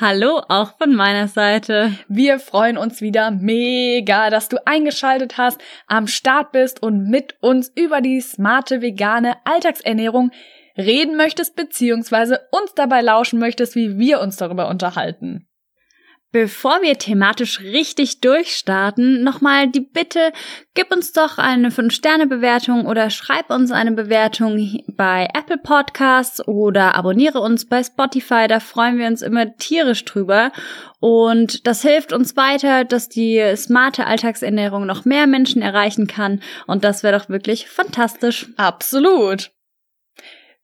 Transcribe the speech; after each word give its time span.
Hallo 0.00 0.40
auch 0.46 0.78
von 0.78 0.94
meiner 0.94 1.26
Seite. 1.26 1.92
Wir 2.06 2.38
freuen 2.38 2.78
uns 2.78 3.00
wieder 3.00 3.32
mega, 3.32 4.30
dass 4.30 4.48
du 4.48 4.64
eingeschaltet 4.64 5.38
hast, 5.38 5.60
am 5.88 6.06
Start 6.06 6.52
bist 6.52 6.80
und 6.80 7.08
mit 7.10 7.34
uns 7.40 7.72
über 7.74 8.00
die 8.00 8.20
smarte 8.20 8.80
vegane 8.80 9.34
Alltagsernährung 9.44 10.30
reden 10.76 11.16
möchtest, 11.16 11.56
beziehungsweise 11.56 12.46
uns 12.52 12.74
dabei 12.76 13.00
lauschen 13.00 13.40
möchtest, 13.40 13.74
wie 13.74 13.98
wir 13.98 14.20
uns 14.20 14.36
darüber 14.36 14.68
unterhalten. 14.68 15.47
Bevor 16.30 16.82
wir 16.82 16.98
thematisch 16.98 17.60
richtig 17.60 18.20
durchstarten, 18.20 19.22
nochmal 19.22 19.66
die 19.68 19.80
Bitte, 19.80 20.32
gib 20.74 20.92
uns 20.92 21.12
doch 21.14 21.38
eine 21.38 21.70
5-Sterne-Bewertung 21.70 22.84
oder 22.84 23.08
schreib 23.08 23.48
uns 23.48 23.70
eine 23.70 23.92
Bewertung 23.92 24.82
bei 24.88 25.26
Apple 25.32 25.56
Podcasts 25.56 26.46
oder 26.46 26.94
abonniere 26.96 27.40
uns 27.40 27.66
bei 27.66 27.82
Spotify, 27.82 28.46
da 28.46 28.60
freuen 28.60 28.98
wir 28.98 29.06
uns 29.06 29.22
immer 29.22 29.56
tierisch 29.56 30.04
drüber. 30.04 30.52
Und 31.00 31.66
das 31.66 31.80
hilft 31.80 32.12
uns 32.12 32.36
weiter, 32.36 32.84
dass 32.84 33.08
die 33.08 33.42
smarte 33.56 34.06
Alltagsernährung 34.06 34.84
noch 34.84 35.06
mehr 35.06 35.26
Menschen 35.26 35.62
erreichen 35.62 36.06
kann. 36.08 36.42
Und 36.66 36.84
das 36.84 37.02
wäre 37.02 37.18
doch 37.18 37.30
wirklich 37.30 37.68
fantastisch. 37.68 38.48
Absolut. 38.58 39.50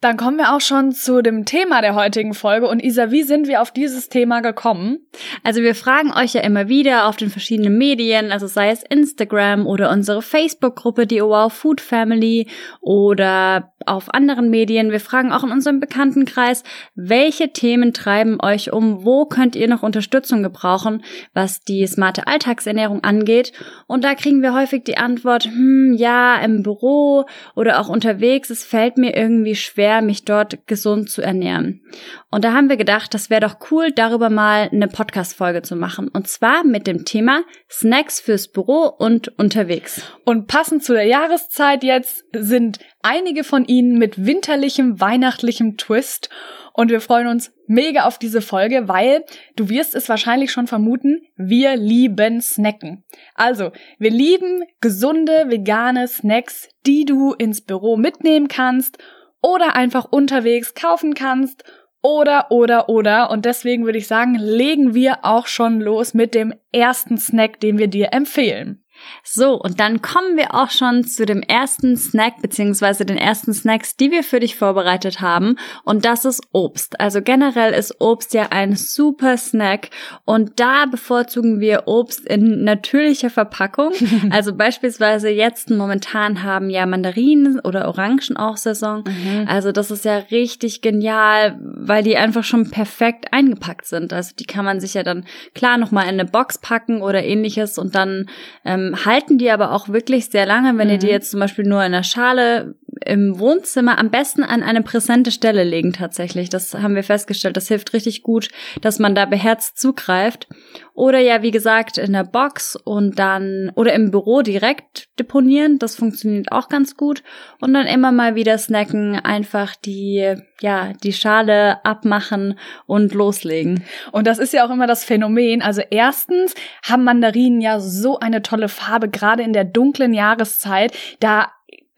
Dann 0.05 0.19
kommen 0.19 0.37
wir 0.37 0.55
auch 0.55 0.61
schon 0.61 0.93
zu 0.93 1.23
dem 1.23 1.47
Thema 1.47 1.81
der 1.81 1.95
heutigen 1.95 2.35
Folge. 2.35 2.69
Und 2.69 2.85
Isa, 2.85 3.11
wie 3.11 3.23
sind 3.23 3.49
wir 3.49 3.63
auf 3.63 3.71
dieses 3.71 4.11
Thema 4.11 4.41
gekommen? 4.41 4.99
Also 5.43 5.63
wir 5.63 5.75
fragen 5.75 6.13
euch 6.13 6.35
ja 6.35 6.43
immer 6.43 6.69
wieder 6.69 7.07
auf 7.09 7.17
den 7.17 7.31
verschiedenen 7.31 7.79
Medien, 7.79 8.31
also 8.31 8.47
sei 8.47 8.69
es 8.69 8.83
Instagram 8.83 9.67
oder 9.67 9.91
unsere 9.91 10.21
Facebook-Gruppe, 10.21 11.07
die 11.07 11.23
Wow 11.23 11.51
Food 11.51 11.81
Family 11.81 12.49
oder 12.83 13.73
auf 13.87 14.13
anderen 14.13 14.51
Medien. 14.51 14.91
Wir 14.91 15.01
fragen 15.01 15.33
auch 15.33 15.43
in 15.43 15.51
unserem 15.51 15.81
Bekanntenkreis, 15.81 16.65
welche 16.95 17.53
Themen 17.53 17.95
treiben 17.95 18.39
euch 18.43 18.73
um? 18.73 19.07
Wo 19.07 19.25
könnt 19.25 19.57
ihr 19.57 19.69
noch 19.69 19.83
Unterstützung 19.83 20.43
gebrauchen, 20.43 21.03
was 21.33 21.61
die 21.63 21.87
smarte 21.87 22.27
Alltagsernährung 22.27 23.03
angeht? 23.05 23.53
Und 23.87 24.05
da 24.05 24.15
kriegen 24.15 24.43
wir 24.43 24.55
häufig 24.55 24.85
die 24.85 24.99
Antwort, 24.99 25.45
hm, 25.45 25.95
ja, 25.97 26.37
im 26.37 26.63
Büro 26.63 27.25
oder 27.55 27.81
auch 27.81 27.89
unterwegs, 27.89 28.51
es 28.51 28.65
fällt 28.65 28.99
mir 28.99 29.17
irgendwie 29.17 29.55
schwer, 29.55 29.94
mich 30.03 30.25
dort 30.25 30.67
gesund 30.67 31.11
zu 31.11 31.23
ernähren. 31.23 31.83
Und 32.31 32.45
da 32.45 32.53
haben 32.53 32.69
wir 32.69 32.77
gedacht, 32.77 33.14
das 33.14 33.31
wäre 33.31 33.41
doch 33.41 33.56
cool, 33.70 33.92
darüber 33.92 34.31
mal 34.31 34.69
eine 34.73 34.89
Podcast-Folge 34.89 35.62
zu 35.62 35.77
machen. 35.77 36.09
Und 36.09 36.28
zwar 36.28 36.64
mit 36.64 36.86
dem 36.86 37.05
Thema 37.05 37.42
Snacks 37.70 38.20
fürs 38.20 38.48
Büro 38.48 38.92
und 38.98 39.28
unterwegs. 39.39 40.03
Und 40.25 40.47
passend 40.47 40.84
zu 40.84 40.92
der 40.92 41.06
Jahreszeit 41.06 41.84
jetzt 41.84 42.25
sind 42.34 42.78
einige 43.03 43.45
von 43.45 43.64
ihnen 43.64 43.98
mit 43.98 44.27
winterlichem, 44.27 45.01
weihnachtlichem 45.01 45.77
Twist. 45.77 46.31
Und 46.77 46.91
wir 46.91 47.01
freuen 47.01 47.29
uns 47.29 47.53
mega 47.69 48.05
auf 48.05 48.19
diese 48.19 48.41
Folge, 48.41 48.89
weil 48.89 49.25
du 49.55 49.69
wirst 49.69 49.95
es 49.95 50.08
wahrscheinlich 50.08 50.51
schon 50.51 50.67
vermuten, 50.67 51.23
wir 51.36 51.77
lieben 51.77 52.41
Snacken. 52.41 53.05
Also, 53.36 53.70
wir 53.98 54.11
lieben 54.11 54.64
gesunde, 54.80 55.45
vegane 55.48 56.08
Snacks, 56.08 56.69
die 56.85 57.05
du 57.05 57.33
ins 57.33 57.61
Büro 57.61 57.96
mitnehmen 57.96 58.48
kannst 58.48 58.98
oder 59.45 59.77
einfach 59.77 60.07
unterwegs 60.07 60.75
kaufen 60.75 61.13
kannst 61.13 61.65
oder, 62.01 62.51
oder, 62.51 62.89
oder. 62.89 63.31
Und 63.31 63.45
deswegen 63.45 63.85
würde 63.85 63.99
ich 63.99 64.07
sagen, 64.07 64.37
legen 64.37 64.95
wir 64.95 65.25
auch 65.25 65.47
schon 65.47 65.81
los 65.81 66.15
mit 66.15 66.35
dem 66.35 66.55
ersten 66.73 67.19
Snack, 67.19 67.61
den 67.61 67.77
wir 67.77 67.89
dir 67.89 68.13
empfehlen. 68.13 68.83
So, 69.23 69.55
und 69.55 69.81
dann 69.81 70.03
kommen 70.03 70.37
wir 70.37 70.55
auch 70.55 70.70
schon 70.70 71.05
zu 71.05 71.27
dem 71.27 71.42
ersten 71.42 71.97
Snack 71.97 72.42
beziehungsweise 72.42 73.05
den 73.05 73.17
ersten 73.17 73.55
Snacks, 73.55 73.97
die 73.97 74.11
wir 74.11 74.23
für 74.23 74.41
dich 74.41 74.57
vorbereitet 74.57 75.20
haben. 75.20 75.57
Und 75.85 76.05
das 76.05 76.25
ist 76.25 76.42
Obst. 76.53 77.01
Also 77.01 77.23
generell 77.23 77.73
ist 77.73 78.01
Obst 78.01 78.35
ja 78.35 78.48
ein 78.51 78.77
super 78.77 79.37
Snack. 79.37 79.91
Und 80.25 80.61
da 80.61 80.87
bevorzugen 80.87 81.61
wir 81.61 81.85
Obst 81.87 82.27
in 82.27 82.64
natürlicher 82.64 83.31
Verpackung. 83.31 83.93
Also 84.31 84.55
beispielsweise 84.55 85.29
jetzt 85.29 85.70
momentan 85.70 86.43
haben 86.43 86.70
ja 86.70 86.87
Mandarinen 86.87 87.61
oder 87.61 87.89
Orangen 87.89 88.37
auch 88.37 88.57
Saison. 88.57 89.05
Mhm. 89.07 89.47
Also 89.47 89.70
das 89.70 89.91
ist 89.91 90.05
ja 90.05 90.17
richtig 90.31 90.81
genial, 90.83 91.59
weil 91.61 92.03
die 92.03 92.17
einfach 92.17 92.45
schon 92.45 92.70
perfekt 92.70 93.33
eingepackt 93.33 93.87
sind. 93.87 94.13
Also 94.13 94.33
die 94.39 94.45
kann 94.45 94.64
man 94.64 94.81
sich 94.81 94.95
ja 94.95 95.03
dann 95.03 95.25
klar 95.55 95.79
nochmal 95.79 96.05
in 96.05 96.20
eine 96.20 96.25
Box 96.25 96.59
packen 96.59 97.03
oder 97.03 97.25
ähnliches 97.25 97.79
und 97.79 97.95
dann 97.95 98.29
ähm, 98.64 98.94
halten 98.97 99.39
die 99.39 99.51
aber 99.51 99.73
auch 99.73 99.89
wirklich 99.89 100.27
sehr 100.27 100.47
lange, 100.47 100.77
wenn 100.79 100.89
mhm. 100.89 100.95
ihr 100.95 100.99
die 100.99 101.07
mhm. 101.07 101.13
jetzt 101.13 101.31
zum 101.31 101.41
Beispiel 101.41 101.65
nur 101.65 101.85
in 101.85 101.93
der 101.93 102.03
Schale 102.03 102.75
im 103.05 103.39
Wohnzimmer 103.39 103.99
am 103.99 104.11
besten 104.11 104.43
an 104.43 104.63
eine 104.63 104.83
präsente 104.83 105.31
Stelle 105.31 105.65
legen 105.65 105.93
tatsächlich. 105.93 106.49
Das 106.49 106.75
haben 106.75 106.95
wir 106.95 107.05
festgestellt. 107.05 107.57
Das 107.57 107.69
hilft 107.69 107.93
richtig 107.93 108.23
gut, 108.23 108.49
dass 108.81 108.99
man 108.99 109.15
da 109.15 109.25
beherzt 109.27 109.79
zugreift. 109.79 110.49
Oder 110.95 111.19
ja, 111.19 111.43
wie 111.43 111.51
gesagt, 111.51 111.99
in 111.99 112.13
der 112.13 112.23
Box 112.23 112.77
und 112.77 113.19
dann 113.19 113.73
oder 113.75 113.93
im 113.95 114.13
Büro 114.13 114.43
direkt 114.43 115.09
deponieren. 115.19 115.79
Das 115.79 115.97
funktioniert 115.97 116.53
auch 116.53 116.69
ganz 116.69 116.97
gut. 116.97 117.25
Und 117.61 117.75
dann 117.75 117.87
immer 117.87 118.13
mal 118.13 118.37
wieder 118.37 118.59
snacken, 118.59 119.17
einfach 119.17 119.75
die, 119.75 120.35
ja, 120.61 120.93
die 121.03 121.13
Schale 121.13 121.85
abmachen 121.85 122.59
und 122.87 123.13
loslegen. 123.13 123.83
Und 124.13 124.27
das 124.27 124.39
ist 124.39 124.53
ja 124.53 124.65
auch 124.65 124.71
immer 124.71 124.87
das 124.87 125.05
Phänomen. 125.05 125.63
Also 125.63 125.83
erstens 125.91 126.55
haben 126.85 127.03
Mandarinen 127.03 127.61
ja 127.61 127.81
so 127.81 128.21
eine 128.21 128.43
tolle 128.43 128.69
Farbe, 128.69 129.09
gerade 129.09 129.43
in 129.43 129.53
der 129.53 129.65
dunklen 129.65 130.15
Jahreszeit. 130.15 130.97
Da 131.19 131.49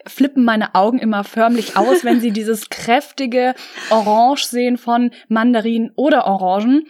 flippen 0.06 0.44
meine 0.44 0.74
Augen 0.74 0.98
immer 0.98 1.24
förmlich 1.24 1.76
aus, 1.76 2.04
wenn 2.04 2.20
sie 2.20 2.30
dieses 2.30 2.70
kräftige 2.70 3.54
Orange 3.90 4.46
sehen 4.46 4.78
von 4.78 5.10
Mandarinen 5.28 5.92
oder 5.96 6.26
Orangen. 6.26 6.86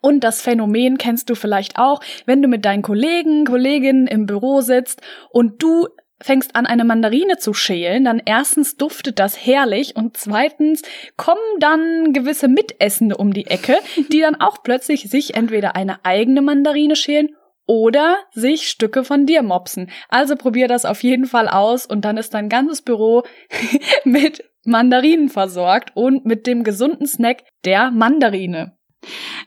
Und 0.00 0.24
das 0.24 0.42
Phänomen 0.42 0.98
kennst 0.98 1.30
du 1.30 1.34
vielleicht 1.34 1.78
auch, 1.78 2.00
wenn 2.26 2.42
du 2.42 2.48
mit 2.48 2.64
deinen 2.64 2.82
Kollegen, 2.82 3.44
Kolleginnen 3.44 4.06
im 4.06 4.26
Büro 4.26 4.60
sitzt 4.60 5.00
und 5.30 5.62
du 5.62 5.86
fängst 6.20 6.54
an, 6.56 6.66
eine 6.66 6.84
Mandarine 6.84 7.38
zu 7.38 7.52
schälen, 7.52 8.04
dann 8.04 8.22
erstens 8.24 8.76
duftet 8.76 9.18
das 9.18 9.36
herrlich 9.36 9.96
und 9.96 10.16
zweitens 10.16 10.82
kommen 11.16 11.40
dann 11.58 12.12
gewisse 12.12 12.48
Mitessende 12.48 13.16
um 13.16 13.32
die 13.32 13.46
Ecke, 13.46 13.76
die 14.12 14.20
dann 14.20 14.36
auch 14.36 14.62
plötzlich 14.62 15.10
sich 15.10 15.34
entweder 15.34 15.76
eine 15.76 16.04
eigene 16.04 16.42
Mandarine 16.42 16.96
schälen 16.96 17.36
oder 17.66 18.18
sich 18.32 18.68
Stücke 18.68 19.04
von 19.04 19.26
dir 19.26 19.42
mopsen. 19.42 19.90
Also 20.08 20.36
probier 20.36 20.68
das 20.68 20.84
auf 20.84 21.02
jeden 21.02 21.26
Fall 21.26 21.48
aus 21.48 21.86
und 21.86 22.04
dann 22.04 22.16
ist 22.16 22.34
dein 22.34 22.48
ganzes 22.48 22.82
Büro 22.82 23.22
mit 24.04 24.44
Mandarinen 24.64 25.28
versorgt 25.28 25.92
und 25.94 26.24
mit 26.24 26.46
dem 26.46 26.64
gesunden 26.64 27.06
Snack 27.06 27.44
der 27.64 27.90
Mandarine. 27.90 28.76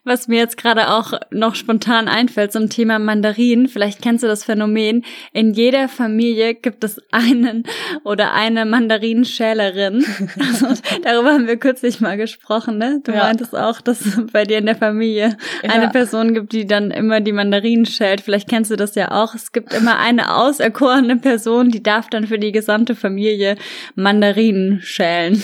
Was 0.03 0.27
mir 0.27 0.37
jetzt 0.37 0.57
gerade 0.57 0.89
auch 0.89 1.13
noch 1.31 1.55
spontan 1.55 2.07
einfällt 2.07 2.51
zum 2.51 2.69
Thema 2.69 2.99
Mandarinen, 2.99 3.67
vielleicht 3.67 4.01
kennst 4.01 4.23
du 4.23 4.27
das 4.27 4.43
Phänomen, 4.43 5.03
in 5.33 5.53
jeder 5.53 5.87
Familie 5.87 6.53
gibt 6.53 6.83
es 6.83 7.01
einen 7.11 7.63
oder 8.03 8.33
eine 8.33 8.65
Mandarinenschälerin. 8.65 10.05
Also, 10.45 10.67
darüber 11.03 11.33
haben 11.33 11.47
wir 11.47 11.57
kürzlich 11.57 12.01
mal 12.01 12.17
gesprochen, 12.17 12.77
ne? 12.77 13.01
Du 13.03 13.11
ja. 13.11 13.23
meintest 13.23 13.55
auch, 13.55 13.81
dass 13.81 14.05
es 14.05 14.19
bei 14.31 14.43
dir 14.43 14.59
in 14.59 14.65
der 14.65 14.75
Familie 14.75 15.37
ja. 15.63 15.69
eine 15.69 15.89
Person 15.89 16.33
gibt, 16.33 16.51
die 16.51 16.65
dann 16.65 16.91
immer 16.91 17.19
die 17.21 17.31
Mandarinen 17.31 17.85
schält. 17.85 18.21
Vielleicht 18.21 18.49
kennst 18.49 18.71
du 18.71 18.75
das 18.75 18.95
ja 18.95 19.11
auch. 19.11 19.33
Es 19.33 19.51
gibt 19.51 19.73
immer 19.73 19.97
eine 19.97 20.35
auserkorene 20.35 21.17
Person, 21.17 21.69
die 21.69 21.81
darf 21.81 22.09
dann 22.09 22.27
für 22.27 22.37
die 22.37 22.51
gesamte 22.51 22.95
Familie 22.95 23.55
Mandarinen 23.95 24.81
schälen 24.81 25.41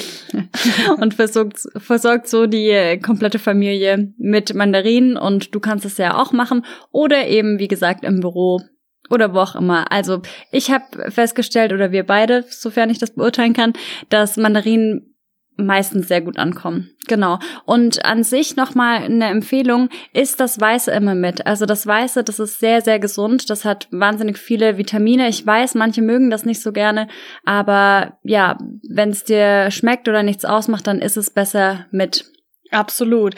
und 0.97 1.13
versorgt, 1.13 1.59
versorgt 1.77 2.27
so 2.27 2.47
die 2.47 2.99
komplette 3.01 3.39
Familie 3.39 4.00
mit 4.17 4.53
Mandarinen 4.53 5.17
und 5.17 5.53
du 5.55 5.59
kannst 5.59 5.85
es 5.85 5.97
ja 5.97 6.17
auch 6.17 6.31
machen 6.31 6.65
oder 6.91 7.27
eben, 7.27 7.59
wie 7.59 7.67
gesagt, 7.67 8.03
im 8.03 8.19
Büro 8.19 8.61
oder 9.09 9.33
wo 9.33 9.39
auch 9.39 9.55
immer. 9.55 9.91
Also 9.91 10.21
ich 10.51 10.71
habe 10.71 11.11
festgestellt, 11.11 11.73
oder 11.73 11.91
wir 11.91 12.05
beide, 12.05 12.45
sofern 12.49 12.89
ich 12.89 12.99
das 12.99 13.11
beurteilen 13.11 13.53
kann, 13.53 13.73
dass 14.09 14.37
Mandarinen 14.37 15.11
meistens 15.57 16.07
sehr 16.07 16.21
gut 16.21 16.39
ankommen. 16.39 16.91
Genau. 17.07 17.37
Und 17.65 18.05
an 18.05 18.23
sich 18.23 18.55
nochmal 18.55 19.03
eine 19.03 19.25
Empfehlung, 19.25 19.89
ist 20.13 20.39
das 20.39 20.59
Weiße 20.59 20.91
immer 20.91 21.13
mit. 21.13 21.45
Also 21.45 21.65
das 21.65 21.85
Weiße, 21.85 22.23
das 22.23 22.39
ist 22.39 22.59
sehr, 22.59 22.81
sehr 22.81 22.99
gesund. 22.99 23.49
Das 23.49 23.65
hat 23.65 23.87
wahnsinnig 23.91 24.37
viele 24.37 24.77
Vitamine. 24.77 25.27
Ich 25.27 25.45
weiß, 25.45 25.75
manche 25.75 26.01
mögen 26.01 26.29
das 26.29 26.45
nicht 26.45 26.61
so 26.61 26.71
gerne, 26.71 27.07
aber 27.43 28.17
ja, 28.23 28.57
wenn 28.89 29.09
es 29.09 29.23
dir 29.23 29.69
schmeckt 29.71 30.07
oder 30.07 30.23
nichts 30.23 30.45
ausmacht, 30.45 30.87
dann 30.87 30.99
ist 30.99 31.17
es 31.17 31.29
besser 31.29 31.85
mit. 31.91 32.25
Absolut 32.71 33.35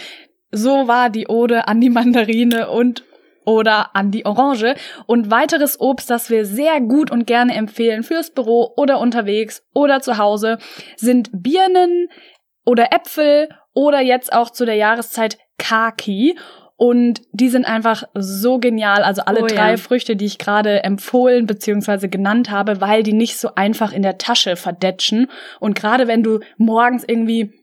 so 0.54 0.88
war 0.88 1.10
die 1.10 1.28
Ode 1.28 1.68
an 1.68 1.82
die 1.82 1.90
Mandarine 1.90 2.70
und 2.70 3.04
oder 3.46 3.96
an 3.96 4.12
die 4.12 4.26
Orange. 4.26 4.76
Und 5.06 5.32
weiteres 5.32 5.80
Obst, 5.80 6.10
das 6.10 6.30
wir 6.30 6.46
sehr 6.46 6.80
gut 6.82 7.12
und 7.12 7.28
gerne 7.28 7.54
empfehlen 7.56 8.04
fürs 8.04 8.32
Büro 8.32 8.74
oder 8.78 9.00
unterwegs 9.00 9.64
oder 9.74 10.02
zu 10.02 10.18
Hause, 10.18 10.58
sind 10.96 11.30
Birnen 11.34 12.08
oder 12.66 12.94
Äpfel 12.94 13.50
oder 13.74 14.02
jetzt 14.02 14.34
auch 14.34 14.50
zu 14.50 14.66
der 14.66 14.76
Jahreszeit 14.76 15.38
Kaki. 15.58 16.38
Und 16.76 17.22
die 17.32 17.50
sind 17.50 17.66
einfach 17.66 18.04
so 18.14 18.58
genial. 18.58 19.04
Also 19.04 19.22
alle 19.24 19.44
Oh 19.44 19.48
drei 19.48 19.72
ja. 19.72 19.78
Früchte, 19.78 20.16
die 20.16 20.26
ich 20.26 20.38
gerade 20.38 20.84
empfohlen 20.84 21.46
bzw. 21.46 22.08
genannt 22.08 22.50
habe, 22.50 22.82
weil 22.82 23.04
die 23.04 23.14
nicht 23.14 23.38
so 23.38 23.52
einfach 23.56 23.94
in 23.94 24.02
der 24.02 24.18
Tasche 24.18 24.56
verdetschen. 24.56 25.30
Und 25.60 25.76
gerade 25.76 26.08
wenn 26.08 26.24
du 26.24 26.40
morgens 26.58 27.04
irgendwie 27.08 27.54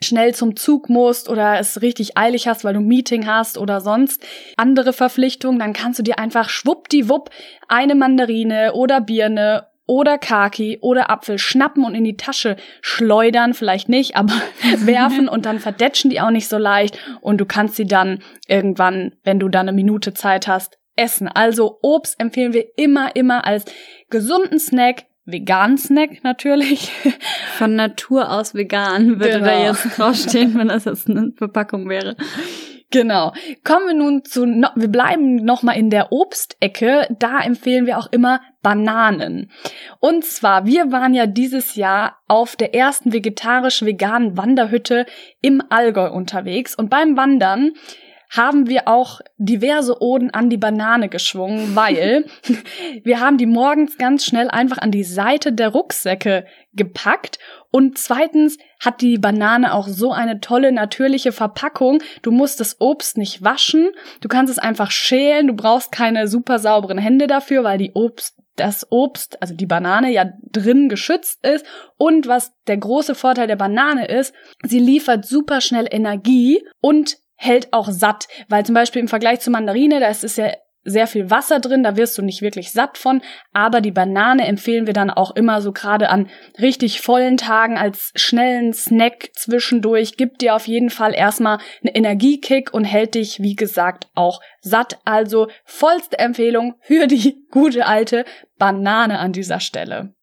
schnell 0.00 0.34
zum 0.34 0.56
Zug 0.56 0.88
musst 0.88 1.28
oder 1.28 1.58
es 1.58 1.80
richtig 1.82 2.18
eilig 2.18 2.48
hast, 2.48 2.64
weil 2.64 2.74
du 2.74 2.80
ein 2.80 2.86
Meeting 2.86 3.26
hast 3.26 3.58
oder 3.58 3.80
sonst 3.80 4.24
andere 4.56 4.92
Verpflichtungen, 4.92 5.58
dann 5.58 5.72
kannst 5.72 5.98
du 5.98 6.02
dir 6.02 6.18
einfach 6.18 6.48
schwuppdiwupp 6.48 7.30
eine 7.68 7.94
Mandarine 7.94 8.74
oder 8.74 9.00
Birne 9.00 9.66
oder 9.86 10.18
Kaki 10.18 10.78
oder 10.80 11.10
Apfel 11.10 11.38
schnappen 11.38 11.84
und 11.84 11.94
in 11.94 12.04
die 12.04 12.16
Tasche 12.16 12.56
schleudern, 12.82 13.54
vielleicht 13.54 13.88
nicht, 13.88 14.16
aber 14.16 14.34
werfen 14.78 15.28
und 15.28 15.46
dann 15.46 15.60
verdetschen 15.60 16.10
die 16.10 16.20
auch 16.20 16.30
nicht 16.30 16.48
so 16.48 16.58
leicht. 16.58 16.98
Und 17.20 17.40
du 17.40 17.46
kannst 17.46 17.76
sie 17.76 17.86
dann 17.86 18.18
irgendwann, 18.48 19.14
wenn 19.22 19.38
du 19.38 19.48
dann 19.48 19.68
eine 19.68 19.76
Minute 19.76 20.12
Zeit 20.12 20.48
hast, 20.48 20.78
essen. 20.96 21.28
Also 21.28 21.78
Obst 21.82 22.18
empfehlen 22.18 22.52
wir 22.52 22.66
immer, 22.76 23.14
immer 23.14 23.46
als 23.46 23.64
gesunden 24.10 24.58
Snack, 24.58 25.04
veganen 25.26 25.76
Snack 25.76 26.22
natürlich. 26.24 26.90
Von 27.58 27.74
Natur 27.74 28.30
aus 28.30 28.54
vegan 28.54 29.20
würde 29.20 29.40
da 29.40 29.50
Genau. 29.50 29.62
jetzt 29.64 29.98
draufstehen, 29.98 30.56
wenn 30.58 30.68
das 30.68 30.84
jetzt 30.84 31.10
eine 31.10 31.32
Verpackung 31.36 31.88
wäre. 31.88 32.16
Genau. 32.92 33.32
Kommen 33.64 33.88
wir 33.88 33.94
nun 33.94 34.24
zu, 34.24 34.46
no, 34.46 34.68
wir 34.76 34.88
bleiben 34.88 35.36
nochmal 35.36 35.76
in 35.76 35.90
der 35.90 36.12
Obstecke. 36.12 37.08
Da 37.18 37.40
empfehlen 37.40 37.84
wir 37.84 37.98
auch 37.98 38.06
immer 38.12 38.40
Bananen. 38.62 39.50
Und 39.98 40.24
zwar, 40.24 40.66
wir 40.66 40.92
waren 40.92 41.12
ja 41.12 41.26
dieses 41.26 41.74
Jahr 41.74 42.18
auf 42.28 42.54
der 42.54 42.74
ersten 42.74 43.12
vegetarisch-veganen 43.12 44.36
Wanderhütte 44.36 45.04
im 45.42 45.62
Allgäu 45.68 46.10
unterwegs. 46.10 46.76
Und 46.76 46.88
beim 46.88 47.16
Wandern 47.16 47.72
haben 48.30 48.68
wir 48.68 48.88
auch 48.88 49.20
diverse 49.38 50.02
Oden 50.02 50.30
an 50.30 50.50
die 50.50 50.56
Banane 50.56 51.08
geschwungen, 51.08 51.76
weil 51.76 52.26
wir 53.04 53.20
haben 53.20 53.38
die 53.38 53.46
morgens 53.46 53.98
ganz 53.98 54.24
schnell 54.24 54.48
einfach 54.48 54.78
an 54.78 54.90
die 54.90 55.04
Seite 55.04 55.52
der 55.52 55.68
Rucksäcke 55.68 56.46
gepackt. 56.72 57.38
Und 57.70 57.98
zweitens 57.98 58.58
hat 58.80 59.00
die 59.00 59.18
Banane 59.18 59.74
auch 59.74 59.88
so 59.88 60.12
eine 60.12 60.40
tolle 60.40 60.72
natürliche 60.72 61.32
Verpackung. 61.32 62.02
Du 62.22 62.30
musst 62.30 62.60
das 62.60 62.80
Obst 62.80 63.18
nicht 63.18 63.42
waschen, 63.42 63.90
du 64.20 64.28
kannst 64.28 64.52
es 64.52 64.58
einfach 64.58 64.90
schälen, 64.90 65.46
du 65.46 65.54
brauchst 65.54 65.92
keine 65.92 66.28
super 66.28 66.58
sauberen 66.58 66.98
Hände 66.98 67.26
dafür, 67.26 67.64
weil 67.64 67.78
die 67.78 67.92
Obst 67.92 68.36
das 68.56 68.90
Obst, 68.90 69.40
also 69.40 69.54
die 69.54 69.66
Banane 69.66 70.10
ja 70.10 70.30
drin 70.50 70.88
geschützt 70.88 71.44
ist. 71.46 71.64
Und 71.96 72.26
was 72.26 72.52
der 72.66 72.78
große 72.78 73.14
Vorteil 73.14 73.46
der 73.46 73.56
Banane 73.56 74.06
ist, 74.08 74.34
sie 74.64 74.78
liefert 74.78 75.26
super 75.26 75.60
schnell 75.60 75.86
Energie 75.90 76.64
und 76.80 77.18
hält 77.36 77.72
auch 77.72 77.90
satt, 77.90 78.28
weil 78.48 78.66
zum 78.66 78.74
Beispiel 78.74 79.00
im 79.00 79.08
Vergleich 79.08 79.40
zur 79.40 79.52
Mandarine, 79.52 80.00
da 80.00 80.08
ist 80.08 80.24
es 80.24 80.36
ja 80.36 80.52
sehr 80.86 81.08
viel 81.08 81.30
Wasser 81.30 81.58
drin, 81.58 81.82
da 81.82 81.96
wirst 81.96 82.16
du 82.16 82.22
nicht 82.22 82.42
wirklich 82.42 82.72
satt 82.72 82.96
von, 82.96 83.20
aber 83.52 83.80
die 83.80 83.90
Banane 83.90 84.46
empfehlen 84.46 84.86
wir 84.86 84.94
dann 84.94 85.10
auch 85.10 85.34
immer 85.34 85.60
so 85.60 85.72
gerade 85.72 86.08
an 86.08 86.30
richtig 86.60 87.00
vollen 87.00 87.36
Tagen 87.36 87.76
als 87.76 88.12
schnellen 88.14 88.72
Snack 88.72 89.30
zwischendurch, 89.34 90.16
gibt 90.16 90.40
dir 90.40 90.54
auf 90.54 90.68
jeden 90.68 90.90
Fall 90.90 91.12
erstmal 91.12 91.58
einen 91.82 91.94
Energiekick 91.94 92.72
und 92.72 92.84
hält 92.84 93.16
dich, 93.16 93.42
wie 93.42 93.56
gesagt, 93.56 94.06
auch 94.14 94.40
satt. 94.60 94.98
Also 95.04 95.48
vollste 95.64 96.18
Empfehlung 96.18 96.76
für 96.80 97.08
die 97.08 97.44
gute 97.50 97.86
alte 97.86 98.24
Banane 98.56 99.18
an 99.18 99.32
dieser 99.32 99.60
Stelle. 99.60 100.15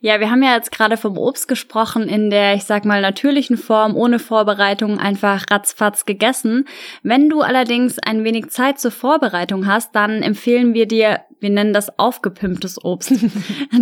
Ja, 0.00 0.20
wir 0.20 0.30
haben 0.30 0.42
ja 0.42 0.54
jetzt 0.54 0.72
gerade 0.72 0.96
vom 0.96 1.16
Obst 1.16 1.48
gesprochen 1.48 2.08
in 2.08 2.28
der, 2.28 2.54
ich 2.54 2.64
sag 2.64 2.84
mal, 2.84 3.00
natürlichen 3.00 3.56
Form, 3.56 3.96
ohne 3.96 4.18
Vorbereitung, 4.18 4.98
einfach 4.98 5.44
ratzfatz 5.50 6.04
gegessen. 6.04 6.66
Wenn 7.02 7.30
du 7.30 7.40
allerdings 7.40 7.98
ein 7.98 8.24
wenig 8.24 8.50
Zeit 8.50 8.80
zur 8.80 8.90
Vorbereitung 8.90 9.66
hast, 9.66 9.94
dann 9.94 10.22
empfehlen 10.22 10.74
wir 10.74 10.86
dir, 10.86 11.20
wir 11.40 11.50
nennen 11.50 11.72
das 11.72 11.98
aufgepimptes 11.98 12.84
Obst. 12.84 13.12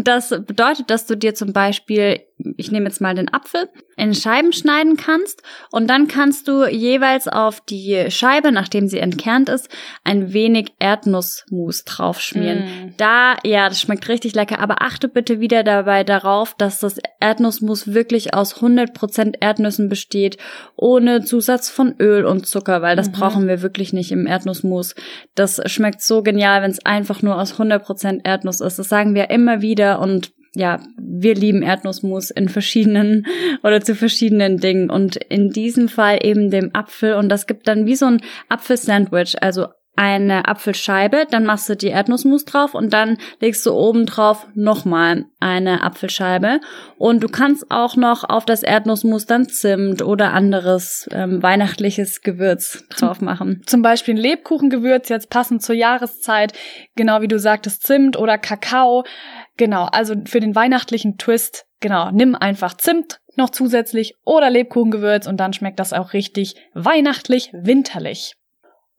Das 0.05 0.31
bedeutet, 0.31 0.91
dass 0.91 1.07
du 1.07 1.17
dir 1.17 1.35
zum 1.35 1.53
Beispiel, 1.53 2.21
ich 2.57 2.71
nehme 2.71 2.87
jetzt 2.87 3.01
mal 3.01 3.15
den 3.15 3.33
Apfel, 3.33 3.69
in 3.97 4.15
Scheiben 4.15 4.53
schneiden 4.53 4.97
kannst 4.97 5.43
und 5.71 5.89
dann 5.89 6.09
kannst 6.09 6.49
du 6.49 6.67
jeweils 6.67 7.29
auf 7.29 7.61
die 7.61 8.11
Scheibe, 8.11 8.53
nachdem 8.53 8.89
sie 8.89 8.99
entkernt 8.99 9.49
ist, 9.49 9.69
ein 10.05 10.33
wenig 10.33 10.73
Erdnussmus 10.79 11.85
draufschmieren. 11.85 12.59
Mm. 12.59 12.95
Da, 12.97 13.37
ja, 13.45 13.69
das 13.69 13.81
schmeckt 13.81 14.09
richtig 14.09 14.35
lecker, 14.35 14.59
aber 14.59 14.83
achte 14.83 15.09
bitte 15.09 15.41
wieder 15.41 15.63
dabei 15.63 16.05
darauf, 16.05 16.55
dass 16.57 16.81
das 16.81 16.99
Erdnussmus 17.21 17.93
wirklich 17.95 18.35
aus 18.35 18.57
100% 18.57 19.35
Erdnüssen 19.41 19.89
besteht, 19.89 20.39
ohne 20.77 21.23
Zusatz 21.25 21.69
von 21.71 21.95
Öl 22.01 22.25
und 22.25 22.47
Zucker, 22.47 22.83
weil 22.83 22.97
das 22.97 23.09
Mhm. 23.09 23.13
brauchen 23.13 23.49
wir 23.49 23.63
wirklich 23.63 23.93
nicht 23.93 24.11
im 24.13 24.27
Erdnussmus. 24.27 24.95
Das 25.35 25.61
schmeckt 25.67 26.03
so 26.03 26.23
genial, 26.23 26.63
wenn 26.63 26.71
es 26.71 26.85
einfach 26.85 27.23
nur 27.23 27.41
aus 27.41 27.59
100% 27.59 28.21
Erdnuss 28.25 28.61
ist. 28.61 28.79
Das 28.79 28.89
sagen 28.89 29.15
wir 29.15 29.31
immer 29.31 29.63
wieder 29.63 30.01
und 30.01 30.33
ja, 30.55 30.81
wir 30.99 31.35
lieben 31.35 31.63
Erdnussmus 31.63 32.31
in 32.31 32.49
verschiedenen 32.49 33.27
oder 33.63 33.81
zu 33.81 33.95
verschiedenen 33.95 34.59
Dingen. 34.59 34.91
Und 34.91 35.17
in 35.17 35.51
diesem 35.51 35.89
Fall 35.89 36.19
eben 36.23 36.51
dem 36.51 36.75
Apfel. 36.75 37.15
Und 37.15 37.29
das 37.29 37.47
gibt 37.47 37.69
dann 37.69 37.87
wie 37.87 37.97
so 37.97 38.07
ein 38.07 38.21
Apfelsandwich, 38.49 39.43
also 39.43 39.67
eine 39.95 40.49
Apfelscheibe, 40.49 41.27
dann 41.31 41.45
machst 41.45 41.69
du 41.69 41.77
die 41.77 41.89
Erdnussmus 41.89 42.47
drauf 42.47 42.75
und 42.75 42.95
dann 42.95 43.19
legst 43.41 43.67
du 43.67 43.73
oben 43.73 44.07
drauf 44.07 44.47
nochmal 44.55 45.27
eine 45.39 45.83
Apfelscheibe. 45.83 46.61
Und 46.97 47.23
du 47.23 47.29
kannst 47.29 47.71
auch 47.71 47.97
noch 47.97 48.25
auf 48.25 48.47
das 48.47 48.63
Erdnussmus 48.63 49.27
dann 49.27 49.49
Zimt 49.51 50.01
oder 50.01 50.33
anderes 50.33 51.09
ähm, 51.13 51.43
weihnachtliches 51.43 52.23
Gewürz 52.23 52.85
drauf 52.89 53.21
machen. 53.21 53.63
Zum 53.67 53.83
Beispiel 53.83 54.15
ein 54.15 54.19
Lebkuchengewürz, 54.19 55.11
jetzt 55.11 55.29
passend 55.29 55.63
zur 55.63 55.75
Jahreszeit, 55.75 56.55
genau 56.97 57.21
wie 57.21 57.29
du 57.29 57.39
sagtest, 57.39 57.83
Zimt 57.83 58.17
oder 58.17 58.39
Kakao. 58.39 59.05
Genau, 59.57 59.85
also 59.85 60.15
für 60.25 60.41
den 60.41 60.55
weihnachtlichen 60.55 61.19
Twist, 61.19 61.67
genau, 61.81 62.11
nimm 62.11 62.35
einfach 62.35 62.75
Zimt 62.77 63.21
noch 63.37 63.51
zusätzlich 63.51 64.15
oder 64.25 64.51
Lebkuchengewürz 64.51 65.27
und 65.27 65.39
dann 65.39 65.53
schmeckt 65.53 65.81
das 65.81 65.93
auch 65.93 66.13
richtig 66.13 66.55
weihnachtlich, 66.75 67.51
winterlich. 67.53 68.35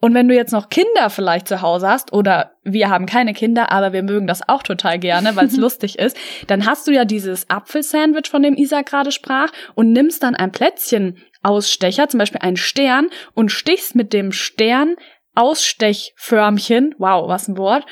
Und 0.03 0.13
wenn 0.13 0.27
du 0.27 0.35
jetzt 0.35 0.51
noch 0.51 0.67
Kinder 0.67 1.09
vielleicht 1.09 1.47
zu 1.47 1.61
Hause 1.61 1.87
hast, 1.87 2.11
oder 2.11 2.51
wir 2.63 2.89
haben 2.89 3.05
keine 3.05 3.33
Kinder, 3.33 3.71
aber 3.71 3.93
wir 3.93 4.03
mögen 4.03 4.27
das 4.27 4.41
auch 4.49 4.61
total 4.61 4.99
gerne, 4.99 5.37
weil 5.37 5.45
es 5.45 5.55
lustig 5.57 5.97
ist, 5.97 6.17
dann 6.47 6.65
hast 6.65 6.87
du 6.87 6.91
ja 6.91 7.05
dieses 7.05 7.49
Apfelsandwich, 7.49 8.29
von 8.29 8.43
dem 8.43 8.57
Isa 8.57 8.81
gerade 8.81 9.13
sprach, 9.13 9.53
und 9.75 9.93
nimmst 9.93 10.21
dann 10.21 10.35
ein 10.35 10.51
Plätzchen-Ausstecher, 10.51 12.09
zum 12.09 12.17
Beispiel 12.17 12.41
einen 12.41 12.57
Stern, 12.57 13.07
und 13.33 13.49
stichst 13.49 13.95
mit 13.95 14.11
dem 14.11 14.33
Stern 14.33 14.95
Ausstechförmchen, 15.35 16.95
wow, 16.97 17.29
was 17.29 17.47
ein 17.47 17.57
Wort, 17.57 17.85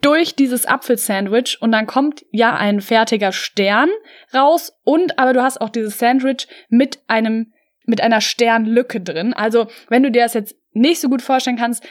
durch 0.00 0.36
dieses 0.36 0.66
Apfelsandwich 0.66 1.58
und 1.60 1.72
dann 1.72 1.86
kommt 1.86 2.24
ja 2.30 2.54
ein 2.54 2.80
fertiger 2.80 3.32
Stern 3.32 3.88
raus 4.32 4.72
und 4.84 5.18
aber 5.18 5.32
du 5.32 5.42
hast 5.42 5.60
auch 5.60 5.70
dieses 5.70 5.98
Sandwich 5.98 6.46
mit 6.68 7.00
einem 7.08 7.52
mit 7.84 8.02
einer 8.02 8.20
Sternlücke 8.20 9.00
drin. 9.00 9.32
Also, 9.32 9.66
wenn 9.88 10.02
du 10.02 10.10
dir 10.10 10.22
das 10.22 10.34
jetzt 10.34 10.54
nicht 10.72 11.00
so 11.00 11.08
gut 11.08 11.22
vorstellen 11.22 11.56
kannst, 11.56 11.82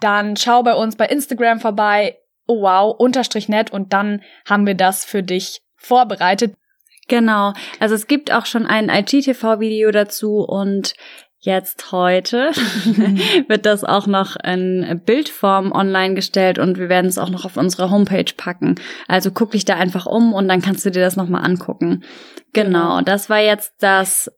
dann 0.00 0.36
schau 0.36 0.62
bei 0.62 0.74
uns 0.74 0.96
bei 0.96 1.06
Instagram 1.06 1.60
vorbei. 1.60 2.18
Oh 2.46 2.62
wow, 2.62 2.94
unterstrich 2.98 3.48
nett 3.48 3.70
und 3.70 3.92
dann 3.92 4.22
haben 4.48 4.66
wir 4.66 4.74
das 4.74 5.04
für 5.04 5.22
dich 5.22 5.60
vorbereitet. 5.76 6.54
Genau. 7.08 7.52
Also 7.78 7.94
es 7.94 8.06
gibt 8.06 8.32
auch 8.32 8.46
schon 8.46 8.66
ein 8.66 8.88
IGTV-Video 8.88 9.90
dazu 9.90 10.38
und 10.38 10.94
jetzt 11.44 11.90
heute 11.90 12.50
wird 13.48 13.66
das 13.66 13.82
auch 13.84 14.06
noch 14.06 14.36
in 14.36 15.02
Bildform 15.04 15.72
online 15.72 16.14
gestellt 16.14 16.58
und 16.58 16.78
wir 16.78 16.88
werden 16.88 17.06
es 17.08 17.18
auch 17.18 17.30
noch 17.30 17.44
auf 17.44 17.56
unsere 17.56 17.90
Homepage 17.90 18.32
packen. 18.36 18.76
Also 19.08 19.32
guck 19.32 19.50
dich 19.50 19.64
da 19.64 19.74
einfach 19.76 20.06
um 20.06 20.32
und 20.32 20.48
dann 20.48 20.62
kannst 20.62 20.86
du 20.86 20.90
dir 20.90 21.02
das 21.02 21.16
nochmal 21.16 21.44
angucken. 21.44 22.04
Genau, 22.52 22.96
Genau. 22.96 23.00
das 23.02 23.28
war 23.28 23.40
jetzt 23.40 23.74
das 23.80 24.30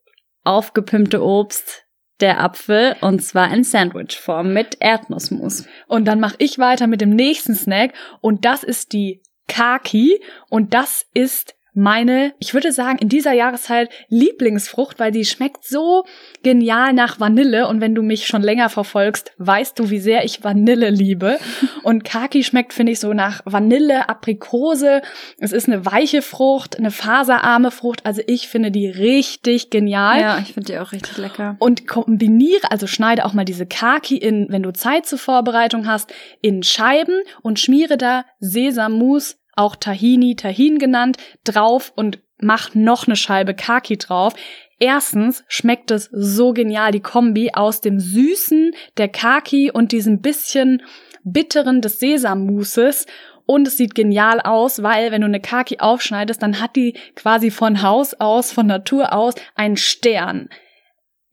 aufgepimpte 0.45 1.23
Obst, 1.23 1.85
der 2.21 2.41
Apfel 2.41 2.97
und 3.01 3.23
zwar 3.23 3.53
in 3.53 3.65
Sandwichform 3.65 4.53
mit 4.53 4.79
Erdnussmus. 4.81 5.67
Und 5.87 6.07
dann 6.07 6.21
mache 6.21 6.37
ich 6.39 6.59
weiter 6.59 6.87
mit 6.87 7.01
dem 7.01 7.11
nächsten 7.11 7.55
Snack 7.55 7.93
und 8.21 8.45
das 8.45 8.63
ist 8.63 8.93
die 8.93 9.23
Kaki 9.47 10.21
und 10.49 10.73
das 10.73 11.07
ist 11.13 11.55
meine, 11.75 12.33
ich 12.39 12.55
würde 12.55 12.73
sagen, 12.73 12.99
in 12.99 13.09
dieser 13.09 13.33
Jahreszeit 13.33 13.91
Lieblingsfrucht, 14.09 14.99
weil 14.99 15.11
die 15.11 15.25
schmeckt 15.25 15.65
so 15.65 16.05
genial 16.43 16.93
nach 16.93 17.21
Vanille. 17.21 17.69
Und 17.69 17.81
wenn 17.81 17.95
du 17.95 18.03
mich 18.03 18.27
schon 18.27 18.43
länger 18.43 18.69
verfolgst, 18.69 19.33
weißt 19.39 19.79
du, 19.79 19.91
wie 19.91 19.99
sehr 19.99 20.25
ich 20.25 20.45
Vanille 20.45 20.91
liebe. 20.91 21.39
Und 21.83 22.05
Kaki 22.05 22.45
schmeckt, 22.45 22.73
finde 22.73 22.93
ich, 22.93 23.01
so 23.01 23.13
nach 23.13 23.43
Vanille, 23.45 24.09
Aprikose. 24.09 25.03
Es 25.39 25.53
ist 25.53 25.69
eine 25.69 25.85
weiche 25.85 26.23
Frucht, 26.23 26.79
eine 26.79 26.91
faserarme 26.91 27.71
Frucht. 27.71 28.07
Also 28.07 28.23
ich 28.27 28.49
finde 28.49 28.71
die 28.71 28.87
richtig 28.87 29.71
genial. 29.71 30.21
Ja, 30.21 30.39
ich 30.39 30.55
finde 30.55 30.73
die 30.73 30.79
auch 30.79 30.93
richtig 30.93 31.19
lecker. 31.19 31.57
Und 31.59 31.87
kombiniere, 31.89 32.71
also 32.71 32.87
schneide 32.87 33.25
auch 33.25 33.33
mal 33.33 33.45
diese 33.45 33.67
Kaki 33.67 34.17
in, 34.17 34.47
wenn 34.49 34.63
du 34.63 34.73
Zeit 34.73 35.07
zur 35.07 35.19
Vorbereitung 35.19 35.87
hast, 35.87 36.13
in 36.41 36.63
Scheiben 36.63 37.23
und 37.43 37.59
schmiere 37.59 37.97
da 37.97 38.25
Sesammus 38.39 39.39
auch 39.57 39.77
Tahini, 39.77 40.37
Tahin 40.37 40.79
genannt, 40.79 41.17
drauf 41.45 41.93
und 41.95 42.21
mach 42.39 42.75
noch 42.75 43.07
eine 43.07 43.17
Scheibe 43.17 43.55
Kaki 43.55 43.97
drauf. 43.97 44.35
Erstens 44.79 45.45
schmeckt 45.49 45.91
es 45.91 46.11
so 46.13 46.53
genial, 46.53 46.93
die 46.93 47.01
Kombi 47.01 47.53
aus 47.53 47.81
dem 47.81 48.01
Süßen 48.01 48.73
der 48.97 49.09
Kaki 49.09 49.71
und 49.71 49.93
diesem 49.93 50.21
bisschen 50.21 50.83
bitteren 51.23 51.81
des 51.81 51.99
Sesammousses. 52.01 53.07
Und 53.47 53.69
es 53.69 53.77
sieht 53.77 53.95
genial 53.95 54.41
aus, 54.41 54.83
weil 54.83 55.13
wenn 55.13 55.21
du 55.21 55.27
eine 55.27 55.41
Kaki 55.41 55.79
aufschneidest, 55.79 56.43
dann 56.43 56.61
hat 56.61 56.77
die 56.77 56.95
quasi 57.15 57.51
von 57.51 57.83
Haus 57.83 58.15
aus, 58.15 58.53
von 58.53 58.67
Natur 58.67 59.13
aus 59.13 59.35
einen 59.55 59.77
Stern 59.77 60.49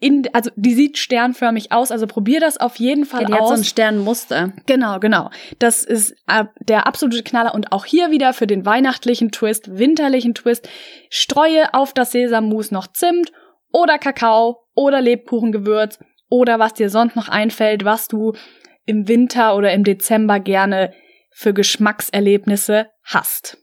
in, 0.01 0.27
also 0.33 0.49
die 0.55 0.73
sieht 0.73 0.97
sternförmig 0.97 1.71
aus, 1.71 1.91
also 1.91 2.07
probier 2.07 2.39
das 2.39 2.57
auf 2.57 2.77
jeden 2.77 3.05
Fall 3.05 3.21
ja, 3.21 3.27
die 3.27 3.33
aus. 3.33 3.41
Hat 3.41 3.47
so 3.49 3.53
ein 3.61 3.63
Sternmuster. 3.63 4.51
Genau, 4.65 4.99
genau. 4.99 5.29
Das 5.59 5.83
ist 5.83 6.15
äh, 6.27 6.45
der 6.59 6.87
absolute 6.87 7.21
Knaller 7.21 7.53
und 7.53 7.71
auch 7.71 7.85
hier 7.85 8.09
wieder 8.09 8.33
für 8.33 8.47
den 8.47 8.65
weihnachtlichen 8.65 9.31
Twist, 9.31 9.77
winterlichen 9.77 10.33
Twist, 10.33 10.67
streue 11.11 11.73
auf 11.75 11.93
das 11.93 12.11
Sesammus 12.11 12.71
noch 12.71 12.87
Zimt 12.87 13.31
oder 13.71 13.99
Kakao 13.99 14.63
oder 14.73 15.01
Lebkuchengewürz 15.01 15.99
oder 16.29 16.57
was 16.57 16.73
dir 16.73 16.89
sonst 16.89 17.15
noch 17.15 17.29
einfällt, 17.29 17.85
was 17.85 18.07
du 18.07 18.33
im 18.85 19.07
Winter 19.07 19.55
oder 19.55 19.71
im 19.71 19.83
Dezember 19.83 20.39
gerne 20.39 20.93
für 21.29 21.53
Geschmackserlebnisse 21.53 22.87
hast. 23.03 23.60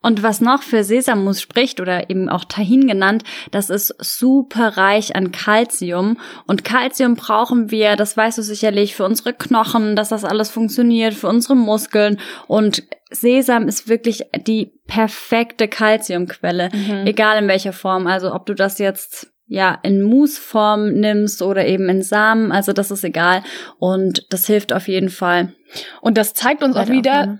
Und 0.00 0.22
was 0.22 0.40
noch 0.40 0.62
für 0.62 0.84
Sesammus 0.84 1.40
spricht 1.40 1.80
oder 1.80 2.10
eben 2.10 2.28
auch 2.28 2.44
Tahin 2.44 2.86
genannt, 2.86 3.24
das 3.50 3.70
ist 3.70 3.94
super 3.98 4.76
reich 4.76 5.14
an 5.14 5.32
Kalzium. 5.32 6.18
Und 6.46 6.64
Kalzium 6.64 7.14
brauchen 7.14 7.70
wir, 7.70 7.96
das 7.96 8.16
weißt 8.16 8.38
du 8.38 8.42
sicherlich, 8.42 8.94
für 8.94 9.04
unsere 9.04 9.32
Knochen, 9.32 9.96
dass 9.96 10.08
das 10.08 10.24
alles 10.24 10.50
funktioniert, 10.50 11.14
für 11.14 11.28
unsere 11.28 11.56
Muskeln. 11.56 12.18
Und 12.46 12.82
Sesam 13.10 13.68
ist 13.68 13.88
wirklich 13.88 14.24
die 14.46 14.72
perfekte 14.86 15.68
Kalziumquelle, 15.68 16.70
mhm. 16.72 17.06
egal 17.06 17.42
in 17.42 17.48
welcher 17.48 17.72
Form. 17.72 18.06
Also 18.06 18.34
ob 18.34 18.46
du 18.46 18.54
das 18.54 18.78
jetzt 18.78 19.32
ja, 19.46 19.78
in 19.82 20.00
Mousseform 20.02 20.94
nimmst 20.94 21.42
oder 21.42 21.66
eben 21.66 21.88
in 21.90 22.02
Samen, 22.02 22.52
also 22.52 22.72
das 22.72 22.90
ist 22.90 23.04
egal. 23.04 23.42
Und 23.78 24.26
das 24.30 24.46
hilft 24.46 24.72
auf 24.72 24.88
jeden 24.88 25.10
Fall. 25.10 25.52
Und 26.00 26.16
das 26.16 26.32
zeigt 26.32 26.62
uns 26.62 26.74
auch 26.74 26.88
wieder, 26.88 27.38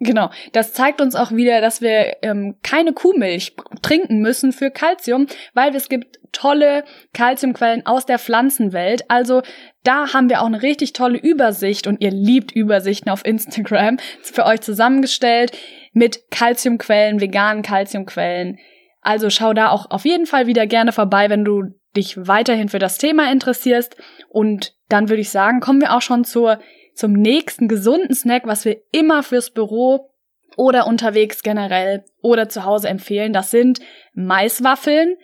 Genau, 0.00 0.30
das 0.52 0.72
zeigt 0.72 1.00
uns 1.00 1.16
auch 1.16 1.32
wieder, 1.32 1.60
dass 1.60 1.80
wir 1.80 2.18
ähm, 2.22 2.56
keine 2.62 2.92
Kuhmilch 2.92 3.56
trinken 3.82 4.20
müssen 4.20 4.52
für 4.52 4.70
Kalzium, 4.70 5.26
weil 5.54 5.74
es 5.74 5.88
gibt 5.88 6.20
tolle 6.30 6.84
Kalziumquellen 7.14 7.84
aus 7.84 8.06
der 8.06 8.20
Pflanzenwelt. 8.20 9.02
Also 9.08 9.42
da 9.82 10.12
haben 10.12 10.28
wir 10.28 10.40
auch 10.40 10.46
eine 10.46 10.62
richtig 10.62 10.92
tolle 10.92 11.18
Übersicht 11.18 11.88
und 11.88 12.00
ihr 12.00 12.12
liebt 12.12 12.52
Übersichten 12.52 13.10
auf 13.10 13.24
Instagram 13.24 13.98
für 14.22 14.46
euch 14.46 14.60
zusammengestellt 14.60 15.50
mit 15.92 16.30
Kalziumquellen, 16.30 17.20
veganen 17.20 17.62
Kalziumquellen. 17.62 18.58
Also 19.00 19.30
schau 19.30 19.52
da 19.52 19.70
auch 19.70 19.90
auf 19.90 20.04
jeden 20.04 20.26
Fall 20.26 20.46
wieder 20.46 20.66
gerne 20.68 20.92
vorbei, 20.92 21.28
wenn 21.28 21.44
du 21.44 21.74
dich 21.96 22.16
weiterhin 22.16 22.68
für 22.68 22.78
das 22.78 22.98
Thema 22.98 23.32
interessierst. 23.32 23.96
Und 24.28 24.74
dann 24.88 25.08
würde 25.08 25.22
ich 25.22 25.30
sagen, 25.30 25.58
kommen 25.58 25.80
wir 25.80 25.94
auch 25.96 26.02
schon 26.02 26.24
zur 26.24 26.60
zum 26.98 27.12
nächsten 27.12 27.68
gesunden 27.68 28.12
Snack, 28.12 28.44
was 28.44 28.64
wir 28.64 28.78
immer 28.90 29.22
fürs 29.22 29.50
Büro 29.50 30.10
oder 30.56 30.88
unterwegs 30.88 31.44
generell 31.44 32.04
oder 32.22 32.48
zu 32.48 32.64
Hause 32.64 32.88
empfehlen. 32.88 33.32
Das 33.32 33.52
sind 33.52 33.78
Maiswaffeln 34.14 35.14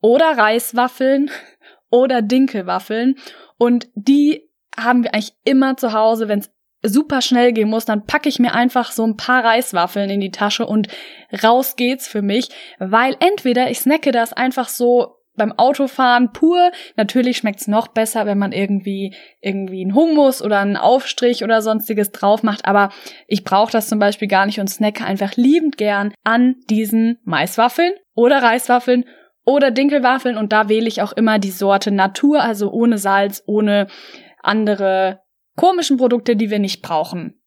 oder 0.00 0.36
Reiswaffeln 0.36 1.30
oder 1.90 2.22
Dinkelwaffeln. 2.22 3.14
Und 3.56 3.88
die 3.94 4.50
haben 4.76 5.04
wir 5.04 5.14
eigentlich 5.14 5.34
immer 5.44 5.76
zu 5.76 5.92
Hause, 5.92 6.26
wenn 6.26 6.40
es 6.40 6.50
super 6.82 7.22
schnell 7.22 7.52
gehen 7.52 7.68
muss, 7.68 7.84
dann 7.84 8.04
packe 8.04 8.28
ich 8.28 8.40
mir 8.40 8.54
einfach 8.54 8.90
so 8.90 9.06
ein 9.06 9.16
paar 9.16 9.44
Reiswaffeln 9.44 10.10
in 10.10 10.18
die 10.18 10.32
Tasche 10.32 10.66
und 10.66 10.88
raus 11.44 11.76
geht's 11.76 12.08
für 12.08 12.22
mich, 12.22 12.48
weil 12.80 13.14
entweder 13.20 13.70
ich 13.70 13.78
snacke 13.78 14.10
das 14.10 14.32
einfach 14.32 14.68
so 14.68 15.21
beim 15.36 15.52
Autofahren 15.52 16.32
pur. 16.32 16.70
Natürlich 16.96 17.38
schmeckt's 17.38 17.68
noch 17.68 17.88
besser, 17.88 18.26
wenn 18.26 18.38
man 18.38 18.52
irgendwie 18.52 19.14
irgendwie 19.40 19.82
einen 19.82 19.94
Hummus 19.94 20.42
oder 20.42 20.60
einen 20.60 20.76
Aufstrich 20.76 21.44
oder 21.44 21.62
sonstiges 21.62 22.12
drauf 22.12 22.42
macht. 22.42 22.64
Aber 22.66 22.90
ich 23.26 23.44
brauche 23.44 23.72
das 23.72 23.88
zum 23.88 23.98
Beispiel 23.98 24.28
gar 24.28 24.46
nicht 24.46 24.60
und 24.60 24.68
snacke 24.68 25.04
einfach 25.04 25.36
liebend 25.36 25.76
gern 25.76 26.12
an 26.24 26.56
diesen 26.68 27.18
Maiswaffeln 27.24 27.92
oder 28.14 28.42
Reiswaffeln 28.42 29.04
oder 29.44 29.70
Dinkelwaffeln. 29.70 30.36
Und 30.36 30.52
da 30.52 30.68
wähle 30.68 30.88
ich 30.88 31.02
auch 31.02 31.12
immer 31.12 31.38
die 31.38 31.50
Sorte 31.50 31.90
Natur, 31.90 32.42
also 32.42 32.70
ohne 32.70 32.98
Salz, 32.98 33.42
ohne 33.46 33.88
andere 34.42 35.20
komischen 35.56 35.96
Produkte, 35.96 36.36
die 36.36 36.50
wir 36.50 36.58
nicht 36.58 36.82
brauchen. 36.82 37.41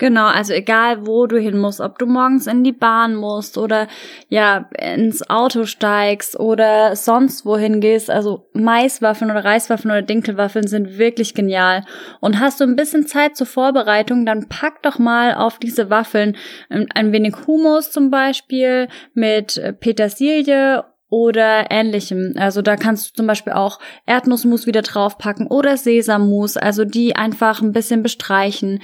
Genau, 0.00 0.28
also 0.28 0.54
egal 0.54 1.06
wo 1.06 1.26
du 1.26 1.38
hin 1.38 1.58
musst, 1.58 1.78
ob 1.78 1.98
du 1.98 2.06
morgens 2.06 2.46
in 2.46 2.64
die 2.64 2.72
Bahn 2.72 3.14
musst 3.14 3.58
oder 3.58 3.86
ja 4.30 4.70
ins 4.78 5.28
Auto 5.28 5.66
steigst 5.66 6.40
oder 6.40 6.96
sonst 6.96 7.44
wohin 7.44 7.82
gehst, 7.82 8.08
also 8.08 8.48
Maiswaffeln 8.54 9.30
oder 9.30 9.44
Reiswaffeln 9.44 9.92
oder 9.92 10.00
Dinkelwaffeln 10.00 10.66
sind 10.66 10.96
wirklich 10.96 11.34
genial. 11.34 11.84
Und 12.20 12.40
hast 12.40 12.60
du 12.60 12.64
ein 12.64 12.76
bisschen 12.76 13.06
Zeit 13.06 13.36
zur 13.36 13.46
Vorbereitung, 13.46 14.24
dann 14.24 14.48
pack 14.48 14.82
doch 14.82 14.98
mal 14.98 15.34
auf 15.34 15.58
diese 15.58 15.90
Waffeln 15.90 16.34
ein 16.70 17.12
wenig 17.12 17.34
Humus 17.46 17.90
zum 17.90 18.08
Beispiel 18.10 18.88
mit 19.12 19.60
Petersilie 19.80 20.82
oder 21.10 21.70
ähnlichem. 21.70 22.34
Also 22.36 22.62
da 22.62 22.76
kannst 22.76 23.10
du 23.10 23.14
zum 23.16 23.26
Beispiel 23.26 23.52
auch 23.52 23.80
Erdnussmus 24.06 24.66
wieder 24.66 24.80
draufpacken 24.80 25.48
oder 25.48 25.76
Sesammus, 25.76 26.56
also 26.56 26.84
die 26.84 27.16
einfach 27.16 27.60
ein 27.60 27.72
bisschen 27.72 28.02
bestreichen 28.02 28.80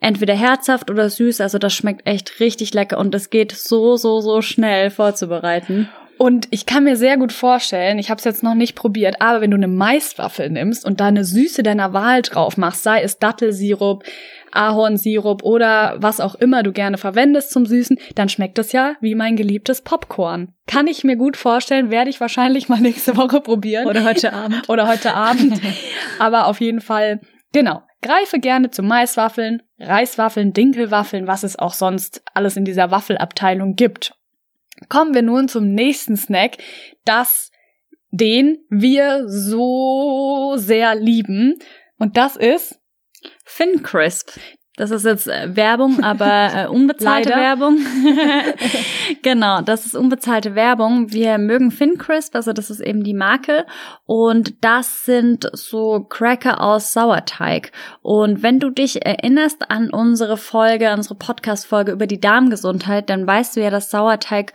entweder 0.00 0.34
herzhaft 0.34 0.90
oder 0.90 1.08
süß. 1.08 1.40
Also 1.40 1.58
das 1.58 1.72
schmeckt 1.72 2.06
echt 2.06 2.40
richtig 2.40 2.74
lecker 2.74 2.98
und 2.98 3.14
es 3.14 3.30
geht 3.30 3.52
so, 3.52 3.96
so, 3.96 4.20
so 4.20 4.42
schnell 4.42 4.90
vorzubereiten. 4.90 5.88
Und 6.20 6.48
ich 6.50 6.66
kann 6.66 6.84
mir 6.84 6.96
sehr 6.96 7.16
gut 7.16 7.32
vorstellen, 7.32 7.98
ich 7.98 8.10
habe 8.10 8.18
es 8.18 8.26
jetzt 8.26 8.42
noch 8.42 8.54
nicht 8.54 8.74
probiert, 8.74 9.22
aber 9.22 9.40
wenn 9.40 9.52
du 9.52 9.56
eine 9.56 9.68
Maiswaffel 9.68 10.50
nimmst 10.50 10.84
und 10.84 11.00
da 11.00 11.06
eine 11.06 11.24
Süße 11.24 11.62
deiner 11.62 11.94
Wahl 11.94 12.20
drauf 12.20 12.58
machst, 12.58 12.82
sei 12.82 13.00
es 13.00 13.18
Dattelsirup, 13.18 14.04
Ahornsirup 14.52 15.42
oder 15.42 15.94
was 15.96 16.20
auch 16.20 16.34
immer 16.34 16.62
du 16.62 16.72
gerne 16.72 16.98
verwendest 16.98 17.52
zum 17.52 17.64
Süßen, 17.64 17.98
dann 18.16 18.28
schmeckt 18.28 18.58
es 18.58 18.72
ja 18.72 18.96
wie 19.00 19.14
mein 19.14 19.34
geliebtes 19.34 19.80
Popcorn. 19.80 20.52
Kann 20.66 20.88
ich 20.88 21.04
mir 21.04 21.16
gut 21.16 21.38
vorstellen, 21.38 21.90
werde 21.90 22.10
ich 22.10 22.20
wahrscheinlich 22.20 22.68
mal 22.68 22.80
nächste 22.82 23.16
Woche 23.16 23.40
probieren. 23.40 23.86
Oder 23.86 24.04
heute 24.04 24.34
Abend. 24.34 24.68
Oder 24.68 24.88
heute 24.88 25.14
Abend. 25.14 25.58
aber 26.18 26.48
auf 26.48 26.60
jeden 26.60 26.82
Fall, 26.82 27.20
genau. 27.54 27.80
Greife 28.02 28.38
gerne 28.38 28.70
zu 28.70 28.82
Maiswaffeln, 28.82 29.62
Reiswaffeln, 29.78 30.52
Dinkelwaffeln, 30.52 31.26
was 31.26 31.42
es 31.42 31.58
auch 31.58 31.74
sonst 31.74 32.22
alles 32.34 32.56
in 32.56 32.64
dieser 32.64 32.90
Waffelabteilung 32.90 33.76
gibt. 33.76 34.14
Kommen 34.88 35.14
wir 35.14 35.22
nun 35.22 35.48
zum 35.48 35.74
nächsten 35.74 36.16
Snack, 36.16 36.56
das 37.04 37.50
den 38.10 38.58
wir 38.68 39.28
so 39.28 40.54
sehr 40.56 40.94
lieben. 40.94 41.58
Und 41.98 42.16
das 42.16 42.36
ist 42.36 42.80
Fin 43.44 43.82
Crisp. 43.82 44.38
Das 44.76 44.90
ist 44.90 45.04
jetzt 45.04 45.26
äh, 45.26 45.56
Werbung, 45.56 46.02
aber 46.02 46.50
äh, 46.54 46.66
unbezahlte 46.68 47.30
Werbung. 47.30 47.78
genau, 49.22 49.60
das 49.60 49.84
ist 49.84 49.96
unbezahlte 49.96 50.54
Werbung. 50.54 51.12
Wir 51.12 51.38
mögen 51.38 51.70
FinCrisp, 51.70 52.34
also 52.34 52.52
das 52.52 52.70
ist 52.70 52.80
eben 52.80 53.02
die 53.02 53.14
Marke. 53.14 53.66
Und 54.06 54.64
das 54.64 55.04
sind 55.04 55.50
so 55.52 56.00
Cracker 56.08 56.62
aus 56.62 56.92
Sauerteig. 56.92 57.72
Und 58.00 58.42
wenn 58.42 58.60
du 58.60 58.70
dich 58.70 59.04
erinnerst 59.04 59.70
an 59.70 59.90
unsere 59.90 60.36
Folge, 60.36 60.92
unsere 60.92 61.16
Podcast-Folge 61.16 61.92
über 61.92 62.06
die 62.06 62.20
Darmgesundheit, 62.20 63.10
dann 63.10 63.26
weißt 63.26 63.56
du 63.56 63.60
ja, 63.60 63.70
dass 63.70 63.90
Sauerteig 63.90 64.52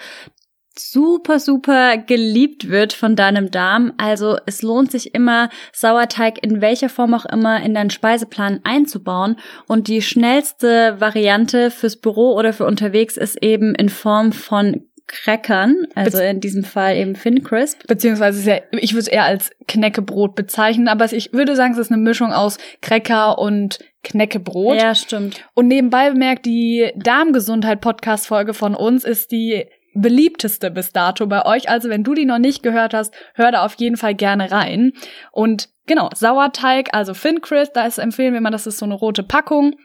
super, 0.78 1.40
super 1.40 1.98
geliebt 1.98 2.70
wird 2.70 2.94
von 2.94 3.16
deinem 3.16 3.52
Darm. 3.52 3.94
Also 3.98 4.38
es 4.46 4.62
lohnt 4.62 4.92
sich 4.92 5.14
immer, 5.14 5.50
Sauerteig 5.72 6.44
in 6.44 6.62
welcher 6.62 6.90
Form 6.90 7.14
auch 7.14 7.26
immer 7.26 7.62
in 7.64 7.74
deinen 7.74 7.90
Speiseplan 7.90 8.62
einzubauen. 8.64 9.38
Und 9.68 9.88
die 9.88 10.02
schnellste 10.02 11.00
Variante 11.00 11.72
fürs 11.72 11.98
Büro 11.98 12.36
oder 12.36 12.54
für 12.54 12.66
unterwegs 12.66 13.18
ist 13.18 13.42
eben 13.42 13.76
in 13.76 13.90
Form 13.90 14.32
von 14.32 14.86
Crackern, 15.08 15.86
also 15.94 16.18
in 16.18 16.40
diesem 16.40 16.64
Fall 16.64 16.96
eben 16.96 17.14
Thin 17.14 17.44
Crisp. 17.44 17.86
Beziehungsweise 17.88 18.50
ja, 18.50 18.58
ich 18.72 18.94
würde 18.94 19.02
es 19.02 19.08
eher 19.08 19.26
als 19.26 19.52
Knäckebrot 19.68 20.34
bezeichnen, 20.34 20.88
aber 20.88 21.12
ich 21.14 21.32
würde 21.32 21.56
sagen, 21.56 21.74
es 21.74 21.80
ist 21.80 21.92
eine 21.92 22.02
Mischung 22.02 22.34
aus 22.34 22.58
Cracker 22.82 23.38
und 23.38 23.80
Knäckebrot. 24.04 24.78
Ja, 24.78 24.96
stimmt. 24.96 25.46
Und 25.54 25.68
nebenbei 25.68 26.10
bemerkt, 26.10 26.48
die 26.48 26.92
Darmgesundheit-Podcast-Folge 26.96 28.56
von 28.56 28.74
uns 28.74 29.04
ist 29.04 29.32
die 29.32 29.66
beliebteste 29.96 30.70
bis 30.70 30.92
dato 30.92 31.26
bei 31.26 31.46
euch. 31.46 31.70
Also 31.70 31.90
wenn 31.90 32.04
du 32.04 32.14
die 32.14 32.26
noch 32.26 32.38
nicht 32.38 32.62
gehört 32.62 32.94
hast, 32.94 33.14
hör 33.34 33.52
da 33.52 33.66
auf 33.66 33.76
jeden 33.76 33.98
Fall 33.98 34.14
gerne 34.14 34.52
rein. 34.52 34.94
Und 35.32 35.70
genau, 35.88 36.10
Sauerteig, 36.14 36.90
also 36.94 37.14
Fincris, 37.14 37.72
da 37.74 37.86
ist 37.86 37.98
empfehlen 37.98 38.34
wir 38.34 38.42
mal, 38.42 38.52
das 38.52 38.68
ist 38.68 38.78
so 38.78 38.86
eine 38.86 38.96
rote 38.96 39.24
Packung 39.24 39.76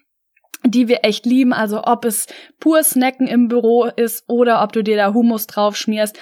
die 0.62 0.88
wir 0.88 1.04
echt 1.04 1.24
lieben, 1.24 1.54
also 1.54 1.84
ob 1.84 2.04
es 2.04 2.26
pur 2.58 2.82
Snacken 2.82 3.26
im 3.26 3.48
Büro 3.48 3.84
ist 3.84 4.24
oder 4.28 4.62
ob 4.62 4.72
du 4.72 4.82
dir 4.82 4.96
da 4.96 5.14
Hummus 5.14 5.46
drauf 5.46 5.74
schmierst 5.74 6.18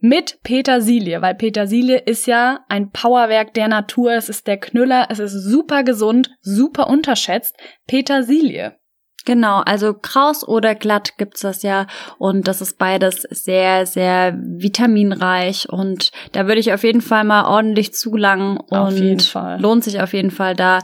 mit 0.00 0.42
Petersilie, 0.42 1.22
weil 1.22 1.36
Petersilie 1.36 1.96
ist 1.96 2.26
ja 2.26 2.64
ein 2.68 2.90
Powerwerk 2.90 3.54
der 3.54 3.68
Natur, 3.68 4.12
es 4.12 4.28
ist 4.28 4.48
der 4.48 4.56
Knüller, 4.56 5.06
es 5.10 5.20
ist 5.20 5.32
super 5.32 5.84
gesund, 5.84 6.36
super 6.40 6.88
unterschätzt. 6.88 7.56
Petersilie. 7.86 8.76
Genau, 9.24 9.60
also 9.60 9.94
kraus 9.94 10.46
oder 10.46 10.74
glatt 10.74 11.16
gibt's 11.16 11.42
das 11.42 11.62
ja. 11.62 11.86
Und 12.18 12.48
das 12.48 12.60
ist 12.60 12.78
beides 12.78 13.22
sehr, 13.22 13.86
sehr 13.86 14.36
vitaminreich. 14.36 15.68
Und 15.68 16.10
da 16.32 16.46
würde 16.46 16.60
ich 16.60 16.72
auf 16.72 16.82
jeden 16.82 17.00
Fall 17.00 17.24
mal 17.24 17.44
ordentlich 17.44 17.94
zulangen. 17.94 18.58
Und 18.58 19.34
lohnt 19.60 19.84
sich 19.84 20.00
auf 20.00 20.12
jeden 20.12 20.30
Fall 20.30 20.56
da 20.56 20.80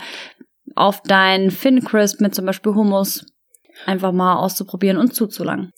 auf 0.77 1.03
dein 1.03 1.51
Fincrisp 1.51 2.21
mit 2.21 2.35
zum 2.35 2.47
Beispiel 2.47 2.75
Hummus 2.75 3.27
einfach 3.87 4.13
mal 4.13 4.37
auszuprobieren 4.37 4.99
und 4.99 5.15
zuzulangen. 5.15 5.73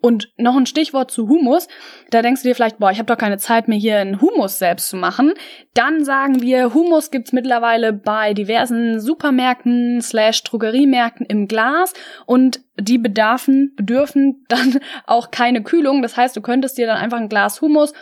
Und 0.00 0.32
noch 0.36 0.56
ein 0.56 0.66
Stichwort 0.66 1.10
zu 1.10 1.28
Humus. 1.28 1.68
Da 2.10 2.22
denkst 2.22 2.42
du 2.42 2.48
dir 2.48 2.54
vielleicht, 2.54 2.78
boah, 2.78 2.90
ich 2.90 2.98
habe 2.98 3.06
doch 3.06 3.18
keine 3.18 3.38
Zeit 3.38 3.68
mehr 3.68 3.78
hier 3.78 3.98
einen 3.98 4.20
Humus 4.20 4.58
selbst 4.58 4.88
zu 4.88 4.96
machen. 4.96 5.32
Dann 5.74 6.04
sagen 6.04 6.42
wir, 6.42 6.74
Humus 6.74 7.10
gibt's 7.10 7.32
mittlerweile 7.32 7.92
bei 7.92 8.34
diversen 8.34 9.00
Supermärkten 9.00 10.00
slash 10.00 10.42
Drogeriemärkten 10.44 11.26
im 11.26 11.48
Glas 11.48 11.92
und 12.26 12.60
die 12.80 12.98
bedarfen, 12.98 13.72
bedürfen 13.76 14.44
dann 14.48 14.80
auch 15.06 15.30
keine 15.30 15.62
Kühlung. 15.62 16.02
Das 16.02 16.16
heißt, 16.16 16.36
du 16.36 16.40
könntest 16.40 16.78
dir 16.78 16.86
dann 16.86 16.98
einfach 16.98 17.18
ein 17.18 17.28
Glas 17.28 17.60
Humus 17.60 17.92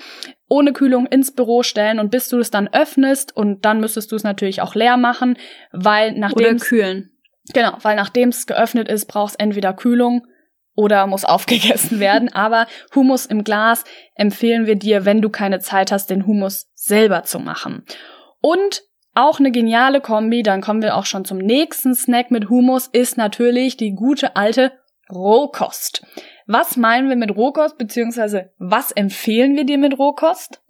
ohne 0.48 0.72
Kühlung 0.72 1.06
ins 1.06 1.34
Büro 1.34 1.62
stellen 1.62 1.98
und 1.98 2.10
bis 2.10 2.28
du 2.28 2.38
es 2.38 2.50
dann 2.50 2.68
öffnest 2.68 3.36
und 3.36 3.64
dann 3.64 3.80
müsstest 3.80 4.12
du 4.12 4.16
es 4.16 4.22
natürlich 4.22 4.62
auch 4.62 4.74
leer 4.74 4.96
machen, 4.96 5.36
weil 5.72 6.12
nachdem 6.12 6.46
oder 6.46 6.56
kühlen. 6.56 7.10
Genau, 7.52 7.76
weil 7.82 7.96
nachdem 7.96 8.30
es 8.30 8.46
geöffnet 8.46 8.88
ist, 8.88 9.06
brauchst 9.06 9.38
entweder 9.38 9.72
Kühlung 9.72 10.26
oder 10.76 11.06
muss 11.08 11.24
aufgegessen 11.24 11.98
werden. 12.00 12.32
Aber 12.32 12.66
Humus 12.94 13.26
im 13.26 13.42
Glas 13.42 13.82
empfehlen 14.14 14.66
wir 14.66 14.76
dir, 14.76 15.04
wenn 15.04 15.20
du 15.20 15.30
keine 15.30 15.58
Zeit 15.58 15.90
hast, 15.90 16.10
den 16.10 16.26
Humus 16.26 16.70
selber 16.74 17.24
zu 17.24 17.40
machen. 17.40 17.84
Und 18.40 18.82
auch 19.14 19.40
eine 19.40 19.50
geniale 19.50 20.00
Kombi, 20.00 20.42
dann 20.42 20.60
kommen 20.60 20.82
wir 20.82 20.94
auch 20.94 21.06
schon 21.06 21.24
zum 21.24 21.38
nächsten 21.38 21.94
Snack 21.94 22.30
mit 22.30 22.50
Humus, 22.50 22.86
ist 22.86 23.16
natürlich 23.16 23.76
die 23.76 23.94
gute 23.94 24.36
alte 24.36 24.72
Rohkost. 25.10 26.06
Was 26.46 26.76
meinen 26.76 27.08
wir 27.08 27.16
mit 27.16 27.34
Rohkost, 27.34 27.78
beziehungsweise 27.78 28.52
was 28.58 28.92
empfehlen 28.92 29.56
wir 29.56 29.64
dir 29.64 29.78
mit 29.78 29.98
Rohkost? 29.98 30.60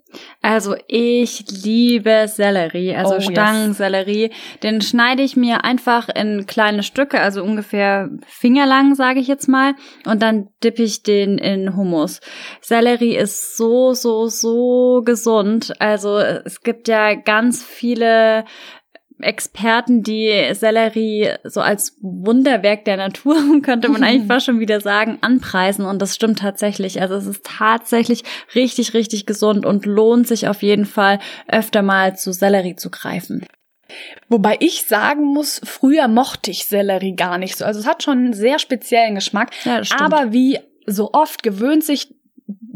Also 0.42 0.76
ich 0.88 1.44
liebe 1.64 2.26
Sellerie, 2.28 2.94
also 2.94 3.16
oh, 3.16 3.20
Stangensellerie. 3.20 4.28
Yes. 4.28 4.60
Den 4.62 4.80
schneide 4.80 5.22
ich 5.22 5.36
mir 5.36 5.64
einfach 5.64 6.08
in 6.08 6.46
kleine 6.46 6.82
Stücke, 6.82 7.20
also 7.20 7.42
ungefähr 7.42 8.10
fingerlang, 8.26 8.94
sage 8.94 9.20
ich 9.20 9.28
jetzt 9.28 9.48
mal, 9.48 9.74
und 10.04 10.22
dann 10.22 10.48
dippe 10.62 10.82
ich 10.82 11.02
den 11.02 11.38
in 11.38 11.76
Hummus. 11.76 12.20
Sellerie 12.60 13.16
ist 13.16 13.56
so, 13.56 13.94
so, 13.94 14.28
so 14.28 15.02
gesund. 15.04 15.74
Also 15.80 16.18
es 16.18 16.60
gibt 16.60 16.88
ja 16.88 17.14
ganz 17.14 17.64
viele 17.64 18.44
Experten, 19.20 20.02
die 20.02 20.50
Sellerie 20.52 21.34
so 21.44 21.60
als 21.60 21.96
Wunderwerk 22.00 22.84
der 22.84 22.96
Natur, 22.96 23.36
könnte 23.62 23.88
man 23.88 24.04
eigentlich 24.04 24.28
fast 24.28 24.46
schon 24.46 24.60
wieder 24.60 24.80
sagen, 24.80 25.18
anpreisen. 25.20 25.84
Und 25.84 26.00
das 26.02 26.14
stimmt 26.14 26.38
tatsächlich. 26.40 27.00
Also 27.00 27.14
es 27.14 27.26
ist 27.26 27.44
tatsächlich 27.44 28.24
richtig, 28.54 28.94
richtig 28.94 29.26
gesund 29.26 29.64
und 29.64 29.86
lohnt 29.86 30.28
sich 30.28 30.48
auf 30.48 30.62
jeden 30.62 30.86
Fall 30.86 31.18
öfter 31.48 31.82
mal 31.82 32.16
zu 32.16 32.32
Sellerie 32.32 32.76
zu 32.76 32.90
greifen. 32.90 33.46
Wobei 34.28 34.56
ich 34.60 34.82
sagen 34.82 35.24
muss, 35.24 35.60
früher 35.64 36.08
mochte 36.08 36.50
ich 36.50 36.66
Sellerie 36.66 37.14
gar 37.14 37.38
nicht 37.38 37.56
so. 37.56 37.64
Also 37.64 37.80
es 37.80 37.86
hat 37.86 38.02
schon 38.02 38.18
einen 38.18 38.32
sehr 38.32 38.58
speziellen 38.58 39.14
Geschmack. 39.14 39.50
Ja, 39.64 39.82
aber 39.98 40.32
wie 40.32 40.58
so 40.86 41.10
oft 41.12 41.42
gewöhnt 41.42 41.84
sich 41.84 42.15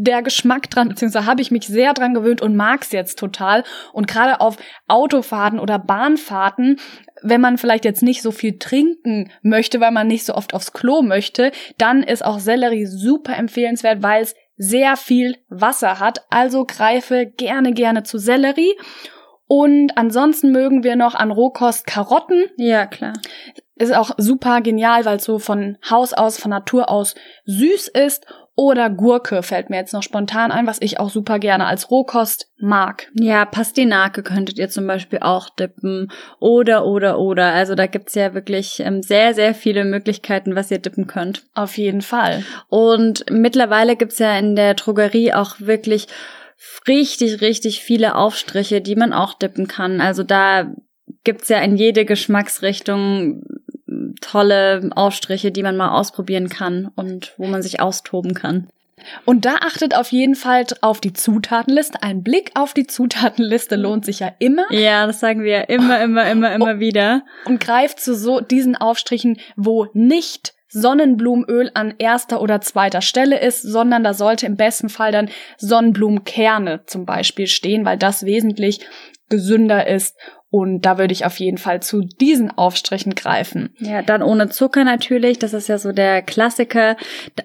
der 0.04 0.22
Geschmack 0.22 0.70
dran, 0.70 0.88
beziehungsweise 0.88 1.26
habe 1.26 1.42
ich 1.42 1.50
mich 1.50 1.66
sehr 1.66 1.92
dran 1.92 2.14
gewöhnt 2.14 2.40
und 2.40 2.56
mag's 2.56 2.92
jetzt 2.92 3.18
total. 3.18 3.64
Und 3.92 4.08
gerade 4.08 4.40
auf 4.40 4.56
Autofahrten 4.88 5.60
oder 5.60 5.78
Bahnfahrten, 5.78 6.78
wenn 7.22 7.40
man 7.40 7.58
vielleicht 7.58 7.84
jetzt 7.84 8.02
nicht 8.02 8.22
so 8.22 8.30
viel 8.30 8.58
trinken 8.58 9.30
möchte, 9.42 9.80
weil 9.80 9.90
man 9.90 10.06
nicht 10.06 10.24
so 10.24 10.34
oft 10.34 10.54
aufs 10.54 10.72
Klo 10.72 11.02
möchte, 11.02 11.52
dann 11.76 12.02
ist 12.02 12.24
auch 12.24 12.38
Sellerie 12.38 12.86
super 12.86 13.36
empfehlenswert, 13.36 14.02
weil 14.02 14.22
es 14.22 14.34
sehr 14.56 14.96
viel 14.96 15.36
Wasser 15.48 16.00
hat. 16.00 16.24
Also 16.30 16.64
greife 16.64 17.26
gerne, 17.26 17.72
gerne 17.72 18.02
zu 18.02 18.18
Sellerie. 18.18 18.74
Und 19.46 19.96
ansonsten 19.98 20.52
mögen 20.52 20.84
wir 20.84 20.96
noch 20.96 21.14
an 21.14 21.30
Rohkost 21.30 21.86
Karotten. 21.86 22.44
Ja, 22.56 22.86
klar. 22.86 23.14
Ist 23.74 23.94
auch 23.94 24.12
super 24.16 24.60
genial, 24.60 25.04
weil 25.06 25.16
es 25.16 25.24
so 25.24 25.38
von 25.38 25.76
Haus 25.88 26.12
aus, 26.12 26.38
von 26.38 26.50
Natur 26.50 26.90
aus 26.90 27.14
süß 27.46 27.88
ist 27.88 28.26
oder 28.60 28.90
Gurke 28.90 29.42
fällt 29.42 29.70
mir 29.70 29.76
jetzt 29.76 29.94
noch 29.94 30.02
spontan 30.02 30.52
ein, 30.52 30.66
was 30.66 30.82
ich 30.82 31.00
auch 31.00 31.08
super 31.08 31.38
gerne 31.38 31.64
als 31.64 31.90
Rohkost 31.90 32.50
mag. 32.58 33.08
Ja, 33.14 33.46
Pastinake 33.46 34.22
könntet 34.22 34.58
ihr 34.58 34.68
zum 34.68 34.86
Beispiel 34.86 35.20
auch 35.22 35.48
dippen. 35.48 36.12
Oder, 36.40 36.84
oder, 36.84 37.18
oder. 37.18 37.54
Also 37.54 37.74
da 37.74 37.86
gibt's 37.86 38.14
ja 38.14 38.34
wirklich 38.34 38.80
ähm, 38.80 39.00
sehr, 39.00 39.32
sehr 39.32 39.54
viele 39.54 39.86
Möglichkeiten, 39.86 40.56
was 40.56 40.70
ihr 40.70 40.78
dippen 40.78 41.06
könnt. 41.06 41.46
Auf 41.54 41.78
jeden 41.78 42.02
Fall. 42.02 42.44
Und 42.68 43.24
mittlerweile 43.30 43.96
gibt's 43.96 44.18
ja 44.18 44.38
in 44.38 44.56
der 44.56 44.74
Drogerie 44.74 45.32
auch 45.32 45.58
wirklich 45.60 46.06
richtig, 46.86 47.40
richtig 47.40 47.80
viele 47.80 48.14
Aufstriche, 48.14 48.82
die 48.82 48.94
man 48.94 49.14
auch 49.14 49.32
dippen 49.32 49.68
kann. 49.68 50.02
Also 50.02 50.22
da 50.22 50.70
gibt's 51.24 51.48
ja 51.48 51.60
in 51.60 51.76
jede 51.76 52.04
Geschmacksrichtung 52.04 53.42
tolle 54.20 54.90
Aufstriche, 54.94 55.52
die 55.52 55.62
man 55.62 55.76
mal 55.76 55.90
ausprobieren 55.90 56.48
kann 56.48 56.90
und 56.94 57.34
wo 57.36 57.46
man 57.46 57.62
sich 57.62 57.80
austoben 57.80 58.34
kann. 58.34 58.68
Und 59.24 59.44
da 59.44 59.56
achtet 59.56 59.96
auf 59.96 60.12
jeden 60.12 60.34
Fall 60.34 60.66
auf 60.82 61.00
die 61.00 61.12
Zutatenliste. 61.12 62.02
Ein 62.02 62.22
Blick 62.22 62.50
auf 62.54 62.74
die 62.74 62.86
Zutatenliste 62.86 63.76
lohnt 63.76 64.04
sich 64.04 64.20
ja 64.20 64.32
immer. 64.38 64.70
Ja, 64.70 65.06
das 65.06 65.20
sagen 65.20 65.42
wir 65.42 65.68
immer, 65.68 66.02
immer, 66.02 66.30
immer, 66.30 66.54
immer 66.54 66.72
und, 66.72 66.80
wieder. 66.80 67.22
Und 67.44 67.60
greift 67.60 68.00
zu 68.00 68.14
so 68.14 68.40
diesen 68.40 68.76
Aufstrichen, 68.76 69.38
wo 69.56 69.86
nicht 69.92 70.54
Sonnenblumenöl 70.68 71.70
an 71.74 71.94
erster 71.98 72.40
oder 72.40 72.60
zweiter 72.60 73.00
Stelle 73.00 73.40
ist, 73.40 73.62
sondern 73.62 74.04
da 74.04 74.14
sollte 74.14 74.46
im 74.46 74.56
besten 74.56 74.88
Fall 74.88 75.10
dann 75.10 75.28
Sonnenblumenkerne 75.58 76.84
zum 76.86 77.06
Beispiel 77.06 77.48
stehen, 77.48 77.84
weil 77.84 77.98
das 77.98 78.24
wesentlich 78.24 78.80
gesünder 79.28 79.86
ist 79.86 80.16
und 80.50 80.82
da 80.82 80.98
würde 80.98 81.12
ich 81.12 81.24
auf 81.24 81.38
jeden 81.38 81.58
Fall 81.58 81.80
zu 81.80 82.00
diesen 82.00 82.50
Aufstrichen 82.50 83.14
greifen. 83.14 83.72
Ja, 83.78 84.02
dann 84.02 84.20
ohne 84.22 84.48
Zucker 84.48 84.82
natürlich. 84.82 85.38
Das 85.38 85.54
ist 85.54 85.68
ja 85.68 85.78
so 85.78 85.92
der 85.92 86.22
Klassiker. 86.22 86.96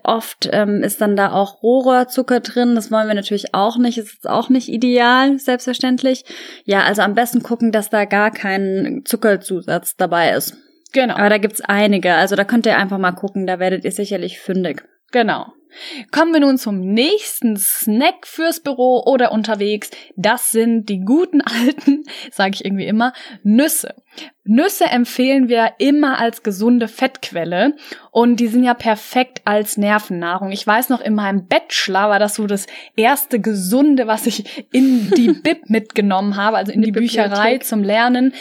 Oft 0.03 0.49
ähm, 0.51 0.81
ist 0.83 1.01
dann 1.01 1.15
da 1.15 1.31
auch 1.31 1.61
Rohrzucker 1.61 2.39
drin. 2.39 2.73
Das 2.73 2.91
wollen 2.91 3.07
wir 3.07 3.13
natürlich 3.13 3.53
auch 3.53 3.77
nicht. 3.77 3.99
Das 3.99 4.05
ist 4.05 4.27
auch 4.27 4.49
nicht 4.49 4.69
ideal, 4.69 5.37
selbstverständlich. 5.37 6.25
Ja, 6.63 6.83
also 6.83 7.03
am 7.03 7.13
besten 7.13 7.43
gucken, 7.43 7.71
dass 7.71 7.91
da 7.91 8.05
gar 8.05 8.31
kein 8.31 9.03
Zuckerzusatz 9.05 9.95
dabei 9.95 10.31
ist. 10.31 10.57
Genau. 10.91 11.15
Aber 11.15 11.29
da 11.29 11.37
gibt's 11.37 11.61
einige. 11.61 12.15
Also 12.15 12.35
da 12.35 12.43
könnt 12.43 12.65
ihr 12.65 12.77
einfach 12.77 12.97
mal 12.97 13.11
gucken. 13.11 13.45
Da 13.45 13.59
werdet 13.59 13.85
ihr 13.85 13.91
sicherlich 13.91 14.39
fündig. 14.39 14.83
Genau. 15.11 15.45
Kommen 16.11 16.33
wir 16.33 16.39
nun 16.39 16.57
zum 16.57 16.79
nächsten 16.79 17.57
Snack 17.57 18.25
fürs 18.27 18.59
Büro 18.59 19.03
oder 19.05 19.31
unterwegs. 19.31 19.89
Das 20.15 20.51
sind 20.51 20.89
die 20.89 21.01
guten 21.01 21.41
alten, 21.41 22.03
sage 22.31 22.51
ich 22.55 22.65
irgendwie 22.65 22.87
immer, 22.87 23.13
Nüsse. 23.43 23.95
Nüsse 24.43 24.85
empfehlen 24.85 25.49
wir 25.49 25.73
immer 25.79 26.19
als 26.19 26.43
gesunde 26.43 26.87
Fettquelle 26.87 27.75
und 28.11 28.39
die 28.39 28.47
sind 28.47 28.63
ja 28.63 28.73
perfekt 28.73 29.41
als 29.45 29.77
Nervennahrung. 29.77 30.51
Ich 30.51 30.65
weiß 30.65 30.89
noch, 30.89 31.01
in 31.01 31.15
meinem 31.15 31.47
Bachelor 31.47 32.09
war 32.09 32.19
das 32.19 32.35
so 32.35 32.47
das 32.47 32.67
erste 32.95 33.39
gesunde, 33.39 34.07
was 34.07 34.27
ich 34.27 34.67
in 34.71 35.09
die 35.11 35.33
Bib 35.43 35.69
mitgenommen 35.69 36.35
habe, 36.35 36.57
also 36.57 36.71
in 36.71 36.81
die, 36.81 36.91
die 36.91 36.99
Bücherei 36.99 37.57
zum 37.57 37.83
Lernen. 37.83 38.33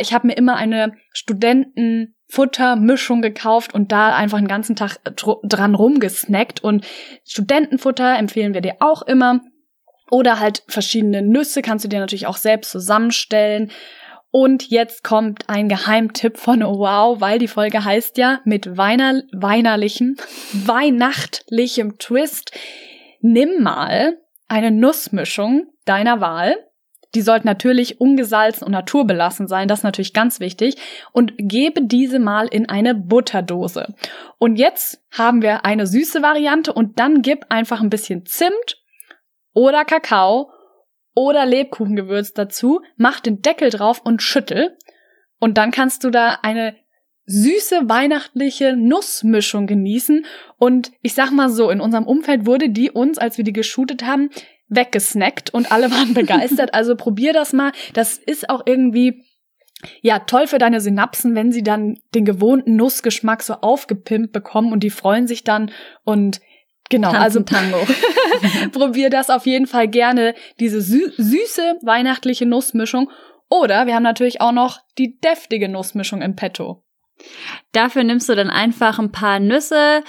Ich 0.00 0.14
habe 0.14 0.28
mir 0.28 0.34
immer 0.34 0.56
eine 0.56 0.92
Studenten 1.12 2.14
Futtermischung 2.32 3.20
gekauft 3.20 3.74
und 3.74 3.92
da 3.92 4.16
einfach 4.16 4.38
den 4.38 4.48
ganzen 4.48 4.74
Tag 4.74 4.96
dran 5.04 5.74
rumgesnackt. 5.74 6.64
Und 6.64 6.86
Studentenfutter 7.26 8.16
empfehlen 8.16 8.54
wir 8.54 8.62
dir 8.62 8.76
auch 8.80 9.02
immer. 9.02 9.42
Oder 10.10 10.40
halt 10.40 10.62
verschiedene 10.66 11.20
Nüsse 11.20 11.60
kannst 11.60 11.84
du 11.84 11.90
dir 11.90 12.00
natürlich 12.00 12.26
auch 12.26 12.38
selbst 12.38 12.70
zusammenstellen. 12.70 13.70
Und 14.30 14.70
jetzt 14.70 15.04
kommt 15.04 15.50
ein 15.50 15.68
Geheimtipp 15.68 16.38
von 16.38 16.62
Wow, 16.62 17.20
weil 17.20 17.38
die 17.38 17.48
Folge 17.48 17.84
heißt 17.84 18.16
ja 18.16 18.40
mit 18.46 18.78
weiner 18.78 19.20
weinerlichem, 19.34 20.16
weihnachtlichem 20.54 21.98
Twist. 21.98 22.52
Nimm 23.20 23.62
mal 23.62 24.16
eine 24.48 24.70
Nussmischung 24.70 25.66
deiner 25.84 26.22
Wahl, 26.22 26.56
die 27.14 27.22
sollten 27.22 27.46
natürlich 27.46 28.00
ungesalzen 28.00 28.64
und 28.64 28.72
naturbelassen 28.72 29.48
sein, 29.48 29.68
das 29.68 29.80
ist 29.80 29.84
natürlich 29.84 30.14
ganz 30.14 30.40
wichtig. 30.40 30.76
Und 31.12 31.34
gebe 31.36 31.82
diese 31.82 32.18
mal 32.18 32.46
in 32.46 32.68
eine 32.68 32.94
Butterdose. 32.94 33.94
Und 34.38 34.56
jetzt 34.56 35.02
haben 35.10 35.42
wir 35.42 35.64
eine 35.64 35.86
süße 35.86 36.22
Variante 36.22 36.72
und 36.72 36.98
dann 36.98 37.22
gib 37.22 37.46
einfach 37.50 37.80
ein 37.80 37.90
bisschen 37.90 38.24
Zimt 38.26 38.82
oder 39.52 39.84
Kakao 39.84 40.50
oder 41.14 41.44
Lebkuchengewürz 41.44 42.32
dazu, 42.32 42.80
mach 42.96 43.20
den 43.20 43.42
Deckel 43.42 43.70
drauf 43.70 44.00
und 44.02 44.22
schüttel. 44.22 44.76
Und 45.38 45.58
dann 45.58 45.70
kannst 45.70 46.04
du 46.04 46.10
da 46.10 46.38
eine 46.42 46.76
süße 47.26 47.88
weihnachtliche 47.88 48.76
Nussmischung 48.76 49.66
genießen. 49.66 50.24
Und 50.56 50.92
ich 51.02 51.14
sag 51.14 51.30
mal 51.30 51.50
so, 51.50 51.70
in 51.70 51.80
unserem 51.80 52.06
Umfeld 52.06 52.46
wurde 52.46 52.70
die 52.70 52.90
uns, 52.90 53.18
als 53.18 53.36
wir 53.36 53.44
die 53.44 53.52
geshootet 53.52 54.04
haben, 54.04 54.30
weggesnackt 54.74 55.52
und 55.52 55.70
alle 55.70 55.90
waren 55.90 56.14
begeistert. 56.14 56.74
Also 56.74 56.96
probier 56.96 57.32
das 57.32 57.52
mal. 57.52 57.72
Das 57.94 58.16
ist 58.16 58.48
auch 58.50 58.62
irgendwie 58.66 59.24
ja, 60.00 60.20
toll 60.20 60.46
für 60.46 60.58
deine 60.58 60.80
Synapsen, 60.80 61.34
wenn 61.34 61.52
sie 61.52 61.62
dann 61.62 61.98
den 62.14 62.24
gewohnten 62.24 62.76
Nussgeschmack 62.76 63.42
so 63.42 63.54
aufgepimpt 63.54 64.32
bekommen 64.32 64.72
und 64.72 64.82
die 64.82 64.90
freuen 64.90 65.26
sich 65.26 65.44
dann 65.44 65.72
und 66.04 66.40
genau, 66.88 67.10
Tanzen 67.10 67.22
also 67.22 67.40
Tango. 67.40 67.78
probier 68.72 69.10
das 69.10 69.30
auf 69.30 69.46
jeden 69.46 69.66
Fall 69.66 69.88
gerne, 69.88 70.34
diese 70.60 70.80
sü 70.80 71.10
süße 71.16 71.78
weihnachtliche 71.82 72.46
Nussmischung. 72.46 73.10
Oder 73.50 73.86
wir 73.86 73.94
haben 73.94 74.02
natürlich 74.02 74.40
auch 74.40 74.52
noch 74.52 74.78
die 74.98 75.18
deftige 75.20 75.68
Nussmischung 75.68 76.22
im 76.22 76.36
Petto. 76.36 76.82
Dafür 77.72 78.04
nimmst 78.04 78.28
du 78.28 78.34
dann 78.34 78.50
einfach 78.50 78.98
ein 78.98 79.12
paar 79.12 79.40
Nüsse, 79.40 80.02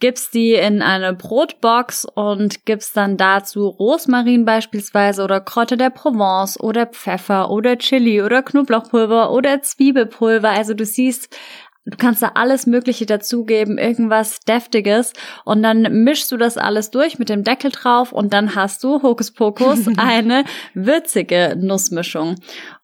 gibst 0.00 0.34
die 0.34 0.52
in 0.52 0.82
eine 0.82 1.14
Brotbox 1.14 2.04
und 2.04 2.66
gibst 2.66 2.96
dann 2.96 3.16
dazu 3.16 3.68
Rosmarin 3.68 4.44
beispielsweise 4.44 5.24
oder 5.24 5.40
Kräuter 5.40 5.76
der 5.76 5.90
Provence 5.90 6.60
oder 6.60 6.86
Pfeffer 6.86 7.50
oder 7.50 7.78
Chili 7.78 8.22
oder 8.22 8.42
Knoblauchpulver 8.42 9.32
oder 9.32 9.62
Zwiebelpulver. 9.62 10.50
Also 10.50 10.74
du 10.74 10.84
siehst, 10.84 11.34
Du 11.88 11.96
kannst 11.96 12.20
da 12.20 12.32
alles 12.34 12.66
Mögliche 12.66 13.06
dazugeben, 13.06 13.78
irgendwas 13.78 14.40
Deftiges 14.40 15.12
und 15.44 15.62
dann 15.62 16.02
mischst 16.02 16.32
du 16.32 16.36
das 16.36 16.58
alles 16.58 16.90
durch 16.90 17.20
mit 17.20 17.28
dem 17.28 17.44
Deckel 17.44 17.70
drauf 17.70 18.10
und 18.10 18.32
dann 18.32 18.56
hast 18.56 18.82
du 18.82 19.02
Hokuspokus 19.02 19.86
eine 19.96 20.44
würzige 20.74 21.56
Nussmischung. 21.56 22.34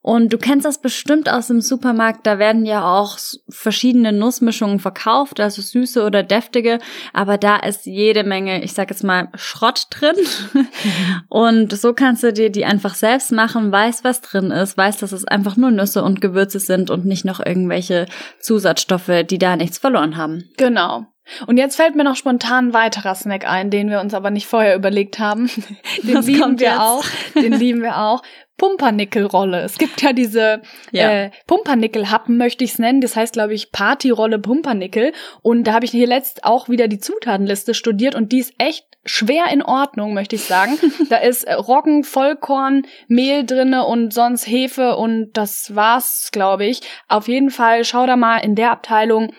Und 0.03 0.33
du 0.33 0.39
kennst 0.39 0.67
das 0.67 0.81
bestimmt 0.81 1.31
aus 1.31 1.47
dem 1.47 1.61
Supermarkt, 1.61 2.27
da 2.27 2.41
werden 2.41 2.67
ja 2.67 2.85
auch 2.85 3.17
verschiedene 3.49 4.13
Nussmischungen 4.13 4.81
verkauft, 4.81 5.39
also 5.39 5.63
süße 5.63 6.05
oder 6.05 6.25
deftige, 6.25 6.81
aber 7.13 7.39
da 7.39 7.57
ist 7.57 7.87
jede 7.87 8.25
Menge, 8.25 8.65
ich 8.65 8.73
sag 8.73 8.91
jetzt 8.91 9.05
mal, 9.05 9.29
Schrott 9.37 9.87
drin. 9.91 10.17
und 11.29 11.73
so 11.73 11.95
kannst 11.95 12.25
du 12.25 12.33
dir 12.33 12.51
die 12.51 12.65
einfach 12.65 12.97
selbst 12.97 13.31
machen, 13.31 13.71
weißt, 13.71 14.03
was 14.03 14.21
drin 14.21 14.51
ist, 14.51 14.77
weißt, 14.77 15.01
dass 15.03 15.13
es 15.13 15.25
einfach 15.25 15.57
nur 15.57 15.71
Nüsse 15.71 16.03
und 16.03 16.21
Gewürze 16.21 16.59
sind 16.59 16.91
und 16.91 17.05
nicht 17.05 17.25
noch 17.25 17.39
irgendwelche 17.39 18.07
Zusatzstoffe, 18.41 19.25
die 19.31 19.39
da 19.39 19.55
nichts 19.55 19.79
verloren 19.79 20.17
haben. 20.17 20.51
Genau. 20.57 21.07
Und 21.47 21.57
jetzt 21.57 21.77
fällt 21.77 21.95
mir 21.95 22.05
noch 22.05 22.17
spontan 22.17 22.69
ein 22.69 22.75
weiterer 22.75 23.15
Snack 23.15 23.49
ein, 23.49 23.71
den 23.71 23.91
wir 23.91 24.01
uns 24.01 24.15
aber 24.15 24.31
nicht 24.31 24.47
vorher 24.47 24.75
überlegt 24.75 25.19
haben. 25.19 25.51
Den 26.03 26.17
Was 26.17 26.27
lieben 26.27 26.59
wir 26.59 26.69
jetzt? 26.69 26.81
auch. 26.81 27.05
Den 27.35 27.53
lieben 27.53 27.83
wir 27.83 27.99
auch. 27.99 28.23
Pumpernickelrolle. 28.59 29.63
Es 29.63 29.77
gibt 29.79 30.03
ja 30.03 30.13
diese 30.13 30.63
ja. 30.93 31.11
äh, 31.11 31.31
Pumpernickel-Happen, 31.47 32.37
möchte 32.37 32.63
ich 32.63 32.73
es 32.73 32.79
nennen. 32.79 33.01
Das 33.01 33.17
heißt, 33.17 33.33
glaube 33.33 33.55
ich, 33.55 33.73
Partyrolle 33.73 34.39
Pumpernickel. 34.39 35.13
Und 35.43 35.65
da 35.65 35.73
habe 35.73 35.85
ich 35.85 35.91
hier 35.91 36.07
letzt 36.07 36.45
auch 36.45 36.69
wieder 36.69 36.87
die 36.87 37.01
Zutatenliste 37.01 37.75
studiert 37.75 38.15
und 38.15 38.31
die 38.31 38.39
ist 38.39 38.55
echt 38.59 38.87
schwer 39.05 39.47
in 39.53 39.63
Ordnung, 39.63 40.15
möchte 40.15 40.37
ich 40.37 40.45
sagen. 40.45 40.79
da 41.11 41.17
ist 41.17 41.45
äh, 41.45 41.55
Roggen, 41.55 42.05
Vollkorn, 42.05 42.87
Mehl 43.09 43.45
drinne 43.45 43.85
und 43.85 44.13
sonst 44.15 44.47
Hefe 44.47 44.97
und 44.97 45.33
das 45.33 45.75
war's, 45.75 46.29
glaube 46.33 46.67
ich. 46.67 46.83
Auf 47.09 47.29
jeden 47.29 47.51
Fall 47.51 47.85
schau 47.85 48.07
da 48.07 48.17
mal 48.17 48.39
in 48.39 48.55
der 48.55 48.71
Abteilung 48.71 49.33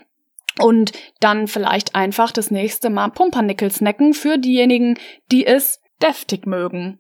und 0.60 0.92
dann 1.20 1.48
vielleicht 1.48 1.96
einfach 1.96 2.32
das 2.32 2.52
nächste 2.52 2.90
Mal 2.90 3.10
Pumpernickel 3.10 3.72
snacken 3.72 4.14
für 4.14 4.38
diejenigen, 4.38 4.98
die 5.32 5.46
es 5.46 5.82
deftig 6.02 6.46
mögen. 6.46 7.00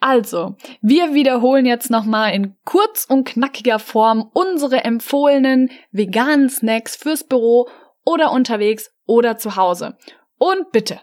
Also, 0.00 0.56
wir 0.82 1.14
wiederholen 1.14 1.66
jetzt 1.66 1.90
nochmal 1.90 2.34
in 2.34 2.56
kurz 2.64 3.04
und 3.08 3.24
knackiger 3.24 3.78
Form 3.78 4.28
unsere 4.32 4.84
empfohlenen 4.84 5.70
veganen 5.92 6.48
Snacks 6.50 6.96
fürs 6.96 7.24
Büro 7.24 7.68
oder 8.04 8.32
unterwegs 8.32 8.90
oder 9.06 9.36
zu 9.36 9.56
Hause. 9.56 9.96
Und 10.38 10.72
bitte, 10.72 11.00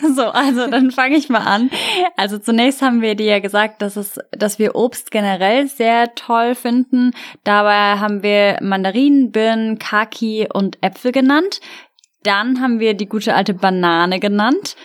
So, 0.14 0.22
also 0.24 0.66
dann 0.66 0.90
fange 0.90 1.16
ich 1.16 1.28
mal 1.28 1.40
an. 1.40 1.70
Also 2.16 2.38
zunächst 2.38 2.82
haben 2.82 3.02
wir 3.02 3.14
dir 3.14 3.26
ja 3.26 3.38
gesagt, 3.38 3.82
dass 3.82 3.96
es, 3.96 4.18
dass 4.32 4.58
wir 4.58 4.74
Obst 4.74 5.10
generell 5.10 5.66
sehr 5.68 6.14
toll 6.14 6.54
finden. 6.54 7.12
Dabei 7.44 7.98
haben 7.98 8.22
wir 8.22 8.58
Mandarinen, 8.60 9.30
Birnen, 9.30 9.78
Kaki 9.78 10.48
und 10.52 10.78
Äpfel 10.82 11.12
genannt. 11.12 11.60
Dann 12.22 12.60
haben 12.60 12.80
wir 12.80 12.94
die 12.94 13.06
gute 13.06 13.34
alte 13.34 13.54
Banane 13.54 14.20
genannt. 14.20 14.76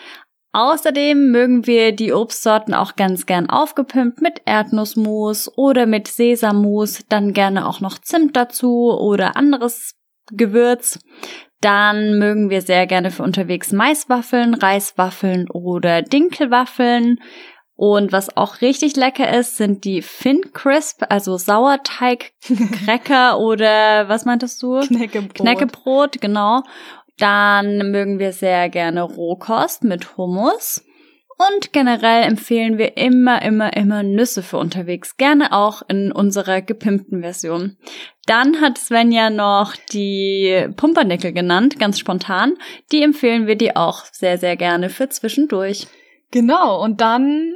Außerdem 0.54 1.32
mögen 1.32 1.68
wir 1.68 1.92
die 1.92 2.14
Obstsorten 2.14 2.74
auch 2.74 2.96
ganz 2.96 3.26
gern 3.26 3.50
aufgepimpt 3.50 4.22
mit 4.22 4.42
Erdnussmus 4.46 5.52
oder 5.58 5.86
mit 5.86 6.08
Sesammus, 6.08 7.04
dann 7.10 7.34
gerne 7.34 7.68
auch 7.68 7.82
noch 7.82 7.98
Zimt 7.98 8.38
dazu 8.38 8.98
oder 8.98 9.36
anderes 9.36 9.96
Gewürz. 10.32 11.00
Dann 11.66 12.20
mögen 12.20 12.52
wir 12.52 12.62
sehr 12.62 12.86
gerne 12.86 13.10
für 13.10 13.24
unterwegs 13.24 13.72
Maiswaffeln, 13.72 14.54
Reiswaffeln 14.54 15.50
oder 15.50 16.04
Dinkelwaffeln. 16.04 17.20
Und 17.76 18.12
was 18.12 18.38
auch 18.38 18.62
richtig 18.62 18.96
lecker 18.96 19.36
ist, 19.36 19.58
sind 19.58 19.84
die 19.84 20.04
Fin 20.04 20.42
Crisp, 20.54 21.02
also 21.10 21.38
Sauerteig-Cracker 21.38 23.40
oder 23.44 24.08
was 24.08 24.26
meintest 24.26 24.62
du? 24.62 24.82
Knäckebrot. 24.82 25.34
Knäckebrot, 25.34 26.22
genau. 26.22 26.62
Dann 27.18 27.90
mögen 27.90 28.20
wir 28.20 28.32
sehr 28.32 28.70
gerne 28.70 29.02
Rohkost 29.02 29.84
mit 29.84 30.18
Hummus. 30.18 30.84
Und 31.38 31.74
generell 31.74 32.24
empfehlen 32.24 32.78
wir 32.78 32.96
immer, 32.96 33.42
immer, 33.42 33.76
immer 33.76 34.04
Nüsse 34.04 34.42
für 34.42 34.58
unterwegs. 34.58 35.18
Gerne 35.18 35.52
auch 35.52 35.82
in 35.90 36.12
unserer 36.12 36.62
gepimpten 36.62 37.22
Version. 37.22 37.78
Dann 38.26 38.60
hat 38.60 38.78
Svenja 38.78 39.30
noch 39.30 39.76
die 39.92 40.68
Pumpernickel 40.76 41.32
genannt, 41.32 41.80
ganz 41.80 42.00
spontan. 42.00 42.54
Die 42.92 43.04
empfehlen 43.04 43.46
wir 43.46 43.56
dir 43.56 43.78
auch 43.78 44.06
sehr, 44.12 44.38
sehr 44.38 44.58
gerne 44.58 44.90
für 44.90 45.10
zwischendurch. 45.10 45.88
Genau. 46.32 46.82
Und 46.84 47.02
dann 47.02 47.54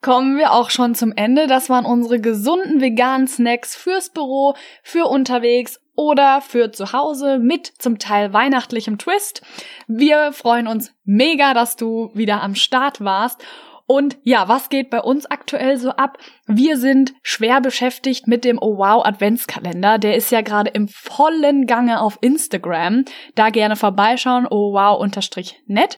kommen 0.00 0.36
wir 0.36 0.52
auch 0.52 0.70
schon 0.70 0.94
zum 0.94 1.12
Ende. 1.14 1.46
Das 1.46 1.70
waren 1.70 1.84
unsere 1.84 2.20
gesunden 2.20 2.80
veganen 2.80 3.28
Snacks 3.28 3.76
fürs 3.76 4.10
Büro, 4.10 4.54
für 4.82 5.06
unterwegs 5.06 5.80
oder 5.94 6.40
für 6.40 6.72
zu 6.72 6.92
Hause 6.92 7.38
mit 7.38 7.66
zum 7.78 7.98
Teil 7.98 8.32
weihnachtlichem 8.32 8.98
Twist. 8.98 9.42
Wir 9.86 10.32
freuen 10.32 10.66
uns 10.66 10.94
mega, 11.04 11.54
dass 11.54 11.76
du 11.76 12.10
wieder 12.14 12.42
am 12.42 12.54
Start 12.54 13.04
warst. 13.04 13.44
Und 13.90 14.18
ja, 14.22 14.46
was 14.46 14.68
geht 14.68 14.88
bei 14.88 15.00
uns 15.00 15.26
aktuell 15.26 15.76
so 15.76 15.90
ab? 15.90 16.16
Wir 16.46 16.76
sind 16.76 17.12
schwer 17.24 17.60
beschäftigt 17.60 18.28
mit 18.28 18.44
dem 18.44 18.56
Oh 18.56 18.78
Wow 18.78 19.04
Adventskalender. 19.04 19.98
Der 19.98 20.14
ist 20.14 20.30
ja 20.30 20.42
gerade 20.42 20.70
im 20.70 20.86
vollen 20.86 21.66
Gange 21.66 22.00
auf 22.00 22.16
Instagram. 22.20 23.04
Da 23.34 23.50
gerne 23.50 23.74
vorbeischauen, 23.74 24.46
oh 24.48 24.74
wow 24.74 24.96
unterstrich 24.96 25.60
net. 25.66 25.96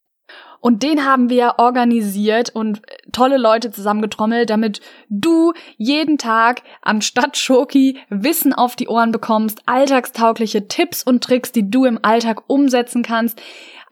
Und 0.59 0.83
den 0.83 1.05
haben 1.05 1.28
wir 1.28 1.57
organisiert 1.59 2.48
und 2.48 2.81
tolle 3.12 3.37
Leute 3.37 3.70
zusammengetrommelt, 3.70 4.48
damit 4.48 4.81
du 5.11 5.52
jeden 5.76 6.16
Tag 6.16 6.62
am 6.81 7.02
Stadtschoki 7.02 7.98
Wissen 8.09 8.55
auf 8.55 8.74
die 8.74 8.88
Ohren 8.88 9.12
bekommst, 9.12 9.61
alltagstaugliche 9.66 10.66
Tipps 10.66 11.02
und 11.02 11.22
Tricks, 11.22 11.52
die 11.52 11.68
du 11.68 11.85
im 11.85 11.98
Alltag 12.02 12.44
umsetzen 12.46 13.02
kannst. 13.02 13.42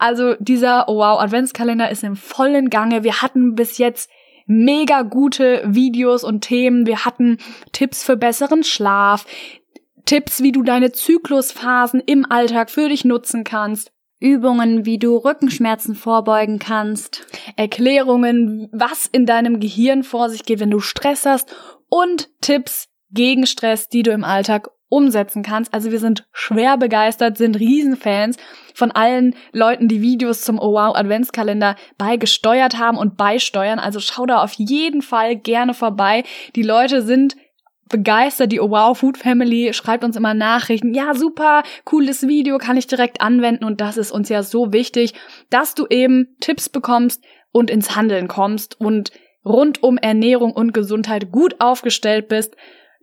Also 0.01 0.35
dieser 0.39 0.87
wow 0.89 1.21
Adventskalender 1.21 1.91
ist 1.91 2.03
im 2.05 2.17
vollen 2.17 2.71
Gange. 2.71 3.05
Wir 3.05 3.21
hatten 3.21 3.55
bis 3.55 3.77
jetzt 3.77 4.11
mega 4.47 5.03
gute 5.03 5.63
Videos 5.67 6.25
und 6.25 6.41
Themen. 6.41 6.87
Wir 6.87 7.05
hatten 7.05 7.37
Tipps 7.73 8.03
für 8.03 8.17
besseren 8.17 8.65
Schlaf, 8.65 9.27
Tipps, 10.07 10.43
wie 10.43 10.53
du 10.53 10.63
deine 10.63 10.91
Zyklusphasen 10.91 12.01
im 12.01 12.25
Alltag 12.29 12.71
für 12.71 12.89
dich 12.89 13.05
nutzen 13.05 13.45
kannst. 13.45 13.93
Übungen, 14.19 14.87
wie 14.87 14.99
du 14.99 15.17
Rückenschmerzen 15.17 15.95
vorbeugen 15.95 16.59
kannst. 16.59 17.27
Erklärungen, 17.57 18.71
was 18.73 19.07
in 19.07 19.27
deinem 19.27 19.61
Gehirn 19.61 20.03
vor 20.03 20.31
sich 20.31 20.45
geht, 20.45 20.61
wenn 20.61 20.71
du 20.71 20.81
Stress 20.81 21.27
hast 21.27 21.55
und 21.91 22.31
Tipps 22.41 22.89
gegen 23.11 23.47
Stress, 23.47 23.89
die 23.89 24.03
du 24.03 24.13
im 24.13 24.25
Alltag 24.25 24.71
umsetzen 24.90 25.42
kannst. 25.42 25.72
Also 25.72 25.90
wir 25.90 25.98
sind 25.98 26.26
schwer 26.33 26.76
begeistert, 26.76 27.38
sind 27.38 27.59
Riesenfans 27.59 28.37
von 28.74 28.90
allen 28.90 29.35
Leuten, 29.53 29.88
die 29.88 30.03
Videos 30.03 30.42
zum 30.42 30.59
Oh 30.59 30.72
Wow 30.72 30.94
Adventskalender 30.94 31.76
beigesteuert 31.96 32.76
haben 32.76 32.98
und 32.98 33.16
beisteuern. 33.16 33.79
Also 33.79 34.00
schau 34.00 34.26
da 34.26 34.42
auf 34.42 34.53
jeden 34.55 35.00
Fall 35.00 35.37
gerne 35.37 35.72
vorbei. 35.72 36.24
Die 36.57 36.62
Leute 36.62 37.00
sind 37.00 37.37
begeistert. 37.88 38.53
Die 38.53 38.61
Oh 38.61 38.70
Wow 38.70 38.98
Food 38.98 39.16
Family 39.16 39.72
schreibt 39.72 40.05
uns 40.05 40.16
immer 40.16 40.35
Nachrichten. 40.35 40.92
Ja, 40.92 41.14
super, 41.14 41.62
cooles 41.85 42.26
Video, 42.26 42.59
kann 42.59 42.76
ich 42.76 42.87
direkt 42.87 43.20
anwenden. 43.20 43.64
Und 43.64 43.81
das 43.81 43.96
ist 43.96 44.11
uns 44.11 44.29
ja 44.29 44.42
so 44.42 44.72
wichtig, 44.72 45.14
dass 45.50 45.74
du 45.74 45.87
eben 45.88 46.37
Tipps 46.40 46.68
bekommst 46.68 47.22
und 47.53 47.70
ins 47.70 47.94
Handeln 47.96 48.29
kommst 48.29 48.81
und 48.81 49.12
rund 49.44 49.83
um 49.83 49.98
Ernährung 49.98 50.53
und 50.53 50.74
Gesundheit 50.74 51.31
gut 51.31 51.61
aufgestellt 51.61 52.29
bist, 52.29 52.57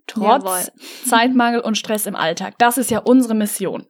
trotz 0.08 0.44
Jawohl. 0.44 0.72
Zeitmangel 1.06 1.60
und 1.60 1.78
Stress 1.78 2.06
im 2.06 2.16
Alltag. 2.16 2.54
Das 2.58 2.78
ist 2.78 2.90
ja 2.90 2.98
unsere 2.98 3.34
Mission. 3.34 3.86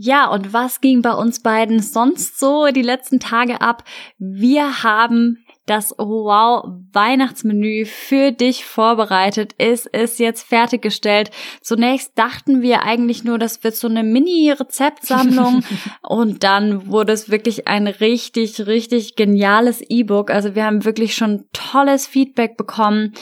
Ja, 0.00 0.30
und 0.30 0.52
was 0.52 0.80
ging 0.80 1.02
bei 1.02 1.12
uns 1.12 1.42
beiden 1.42 1.80
sonst 1.82 2.38
so 2.38 2.68
die 2.68 2.82
letzten 2.82 3.18
Tage 3.18 3.60
ab? 3.60 3.82
Wir 4.16 4.84
haben 4.84 5.44
das 5.68 5.94
Wow 5.98 6.64
Weihnachtsmenü 6.92 7.84
für 7.84 8.32
dich 8.32 8.64
vorbereitet. 8.64 9.54
Es 9.58 9.86
ist 9.86 10.18
jetzt 10.18 10.46
fertiggestellt. 10.46 11.30
Zunächst 11.60 12.16
dachten 12.16 12.62
wir 12.62 12.84
eigentlich 12.84 13.24
nur, 13.24 13.38
das 13.38 13.62
wird 13.64 13.76
so 13.76 13.88
eine 13.88 14.02
Mini-Rezeptsammlung 14.02 15.62
und 16.02 16.44
dann 16.44 16.86
wurde 16.86 17.12
es 17.12 17.30
wirklich 17.30 17.68
ein 17.68 17.86
richtig, 17.86 18.66
richtig 18.66 19.16
geniales 19.16 19.82
E-Book. 19.82 20.30
Also 20.30 20.54
wir 20.54 20.64
haben 20.64 20.84
wirklich 20.84 21.14
schon 21.14 21.44
tolles 21.52 22.06
Feedback 22.06 22.56
bekommen. 22.56 23.14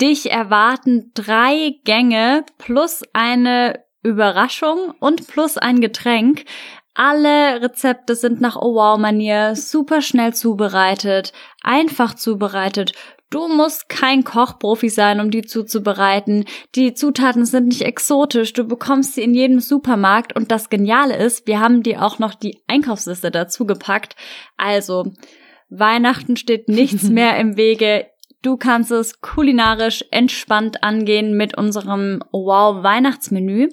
Dich 0.00 0.30
erwarten 0.30 1.10
drei 1.14 1.74
Gänge 1.84 2.44
plus 2.58 3.02
eine 3.12 3.80
Überraschung 4.02 4.94
und 4.98 5.26
plus 5.26 5.58
ein 5.58 5.80
Getränk. 5.80 6.44
Alle 6.94 7.62
Rezepte 7.62 8.14
sind 8.14 8.40
nach 8.40 8.56
Oh 8.56 8.74
Wow 8.74 8.98
Manier 8.98 9.54
super 9.56 10.00
schnell 10.00 10.34
zubereitet, 10.34 11.32
einfach 11.62 12.14
zubereitet. 12.14 12.92
Du 13.30 13.46
musst 13.46 13.88
kein 13.88 14.24
Kochprofi 14.24 14.88
sein, 14.88 15.20
um 15.20 15.30
die 15.30 15.42
zuzubereiten. 15.42 16.46
Die 16.74 16.94
Zutaten 16.94 17.44
sind 17.44 17.68
nicht 17.68 17.82
exotisch. 17.82 18.52
Du 18.54 18.64
bekommst 18.64 19.14
sie 19.14 19.22
in 19.22 19.34
jedem 19.34 19.60
Supermarkt. 19.60 20.34
Und 20.34 20.50
das 20.50 20.68
Geniale 20.68 21.16
ist, 21.16 21.46
wir 21.46 21.60
haben 21.60 21.84
dir 21.84 22.02
auch 22.02 22.18
noch 22.18 22.34
die 22.34 22.60
Einkaufsliste 22.66 23.30
dazu 23.30 23.66
gepackt. 23.66 24.16
Also, 24.56 25.12
Weihnachten 25.68 26.36
steht 26.36 26.68
nichts 26.68 27.04
mehr 27.08 27.38
im 27.38 27.56
Wege. 27.56 28.06
Du 28.42 28.56
kannst 28.56 28.90
es 28.90 29.20
kulinarisch 29.20 30.02
entspannt 30.10 30.82
angehen 30.82 31.36
mit 31.36 31.58
unserem 31.58 32.24
Wow 32.32 32.82
Weihnachtsmenü. 32.82 33.68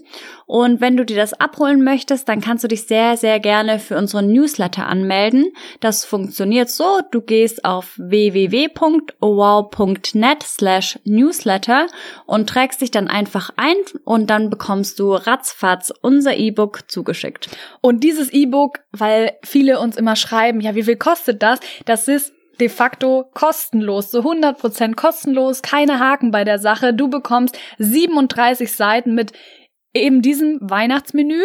Und 0.45 0.81
wenn 0.81 0.97
du 0.97 1.05
dir 1.05 1.15
das 1.15 1.33
abholen 1.33 1.85
möchtest, 1.85 2.27
dann 2.27 2.41
kannst 2.41 2.65
du 2.65 2.67
dich 2.67 2.85
sehr, 2.85 3.15
sehr 3.15 3.39
gerne 3.39 3.79
für 3.79 3.97
unseren 3.97 4.29
Newsletter 4.31 4.85
anmelden. 4.85 5.53
Das 5.79 6.03
funktioniert 6.03 6.69
so. 6.69 6.99
Du 7.11 7.21
gehst 7.21 7.63
auf 7.63 7.93
www.wow.net 7.97 8.73
slash 10.43 10.99
newsletter 11.05 11.87
und 12.25 12.49
trägst 12.49 12.81
dich 12.81 12.91
dann 12.91 13.07
einfach 13.07 13.51
ein 13.55 13.77
und 14.03 14.29
dann 14.29 14.49
bekommst 14.49 14.99
du 14.99 15.13
ratzfatz 15.13 15.93
unser 16.01 16.35
E-Book 16.35 16.91
zugeschickt. 16.91 17.49
Und 17.79 18.03
dieses 18.03 18.33
E-Book, 18.33 18.79
weil 18.91 19.31
viele 19.43 19.79
uns 19.79 19.95
immer 19.95 20.17
schreiben, 20.17 20.59
ja, 20.59 20.75
wie 20.75 20.83
viel 20.83 20.97
kostet 20.97 21.41
das? 21.41 21.61
Das 21.85 22.09
ist 22.09 22.33
de 22.59 22.69
facto 22.69 23.25
kostenlos, 23.33 24.11
so 24.11 24.21
100% 24.21 24.95
kostenlos, 24.95 25.61
keine 25.61 25.99
Haken 25.99 26.31
bei 26.31 26.43
der 26.43 26.59
Sache. 26.59 26.93
Du 26.93 27.09
bekommst 27.09 27.57
37 27.77 28.71
Seiten 28.71 29.15
mit 29.15 29.33
eben 29.93 30.21
diesem 30.21 30.59
Weihnachtsmenü, 30.61 31.41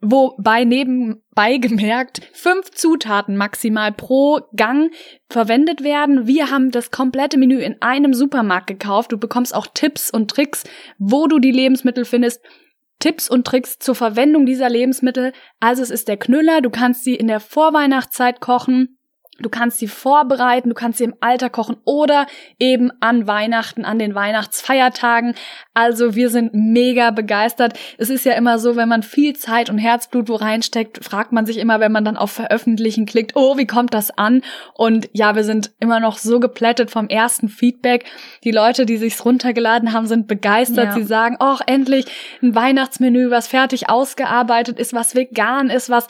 wobei 0.00 0.64
nebenbei 0.64 1.58
gemerkt 1.58 2.20
fünf 2.32 2.70
Zutaten 2.70 3.36
maximal 3.36 3.92
pro 3.92 4.40
Gang 4.54 4.92
verwendet 5.28 5.82
werden. 5.82 6.26
Wir 6.26 6.50
haben 6.50 6.70
das 6.70 6.90
komplette 6.90 7.38
Menü 7.38 7.58
in 7.58 7.80
einem 7.80 8.14
Supermarkt 8.14 8.66
gekauft. 8.66 9.12
Du 9.12 9.18
bekommst 9.18 9.54
auch 9.54 9.66
Tipps 9.72 10.10
und 10.10 10.30
Tricks, 10.30 10.64
wo 10.98 11.26
du 11.26 11.38
die 11.38 11.52
Lebensmittel 11.52 12.04
findest. 12.04 12.42
Tipps 12.98 13.28
und 13.28 13.46
Tricks 13.46 13.78
zur 13.78 13.94
Verwendung 13.94 14.46
dieser 14.46 14.70
Lebensmittel. 14.70 15.32
Also 15.60 15.82
es 15.82 15.90
ist 15.90 16.08
der 16.08 16.16
Knüller, 16.16 16.62
du 16.62 16.70
kannst 16.70 17.04
sie 17.04 17.14
in 17.14 17.26
der 17.26 17.40
Vorweihnachtszeit 17.40 18.40
kochen 18.40 18.95
Du 19.38 19.50
kannst 19.50 19.78
sie 19.78 19.88
vorbereiten, 19.88 20.70
du 20.70 20.74
kannst 20.74 20.98
sie 20.98 21.04
im 21.04 21.14
Alter 21.20 21.50
kochen 21.50 21.76
oder 21.84 22.26
eben 22.58 22.90
an 23.00 23.26
Weihnachten, 23.26 23.84
an 23.84 23.98
den 23.98 24.14
Weihnachtsfeiertagen. 24.14 25.34
Also 25.74 26.14
wir 26.14 26.30
sind 26.30 26.54
mega 26.54 27.10
begeistert. 27.10 27.78
Es 27.98 28.08
ist 28.08 28.24
ja 28.24 28.32
immer 28.32 28.58
so, 28.58 28.76
wenn 28.76 28.88
man 28.88 29.02
viel 29.02 29.36
Zeit 29.36 29.68
und 29.68 29.78
Herzblut 29.78 30.28
wo 30.28 30.36
reinsteckt, 30.36 31.04
fragt 31.04 31.32
man 31.32 31.44
sich 31.44 31.58
immer, 31.58 31.80
wenn 31.80 31.92
man 31.92 32.04
dann 32.04 32.16
auf 32.16 32.30
Veröffentlichen 32.30 33.04
klickt, 33.04 33.32
oh, 33.34 33.58
wie 33.58 33.66
kommt 33.66 33.92
das 33.92 34.16
an? 34.16 34.42
Und 34.74 35.10
ja, 35.12 35.34
wir 35.34 35.44
sind 35.44 35.72
immer 35.80 36.00
noch 36.00 36.16
so 36.16 36.40
geplättet 36.40 36.90
vom 36.90 37.08
ersten 37.08 37.48
Feedback. 37.48 38.06
Die 38.42 38.52
Leute, 38.52 38.86
die 38.86 38.96
sich's 38.96 39.24
runtergeladen 39.24 39.92
haben, 39.92 40.06
sind 40.06 40.28
begeistert. 40.28 40.86
Ja. 40.86 40.92
Sie 40.92 41.04
sagen, 41.04 41.36
oh, 41.40 41.56
endlich 41.66 42.06
ein 42.42 42.54
Weihnachtsmenü, 42.54 43.30
was 43.30 43.48
fertig 43.48 43.90
ausgearbeitet 43.90 44.78
ist, 44.78 44.94
was 44.94 45.14
vegan 45.14 45.68
ist, 45.68 45.90
was 45.90 46.08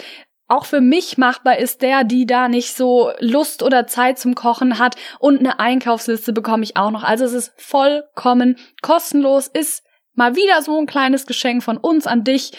auch 0.49 0.65
für 0.65 0.81
mich 0.81 1.19
machbar 1.19 1.59
ist, 1.59 1.83
der, 1.83 2.05
die 2.05 2.27
da 2.27 2.49
nicht 2.49 2.75
so 2.75 3.11
Lust 3.19 3.63
oder 3.63 3.87
Zeit 3.87 4.19
zum 4.19 4.35
Kochen 4.35 4.79
hat. 4.79 4.97
Und 5.19 5.41
eine 5.41 5.59
Einkaufsliste 5.59 6.33
bekomme 6.33 6.63
ich 6.63 6.77
auch 6.77 6.91
noch. 6.91 7.03
Also 7.03 7.25
es 7.25 7.33
ist 7.33 7.53
vollkommen 7.57 8.57
kostenlos, 8.81 9.49
ist 9.49 9.83
mal 10.15 10.37
wieder 10.37 10.63
so 10.63 10.79
ein 10.79 10.87
kleines 10.87 11.27
Geschenk 11.27 11.63
von 11.63 11.77
uns 11.77 12.07
an 12.07 12.25
dich. 12.25 12.53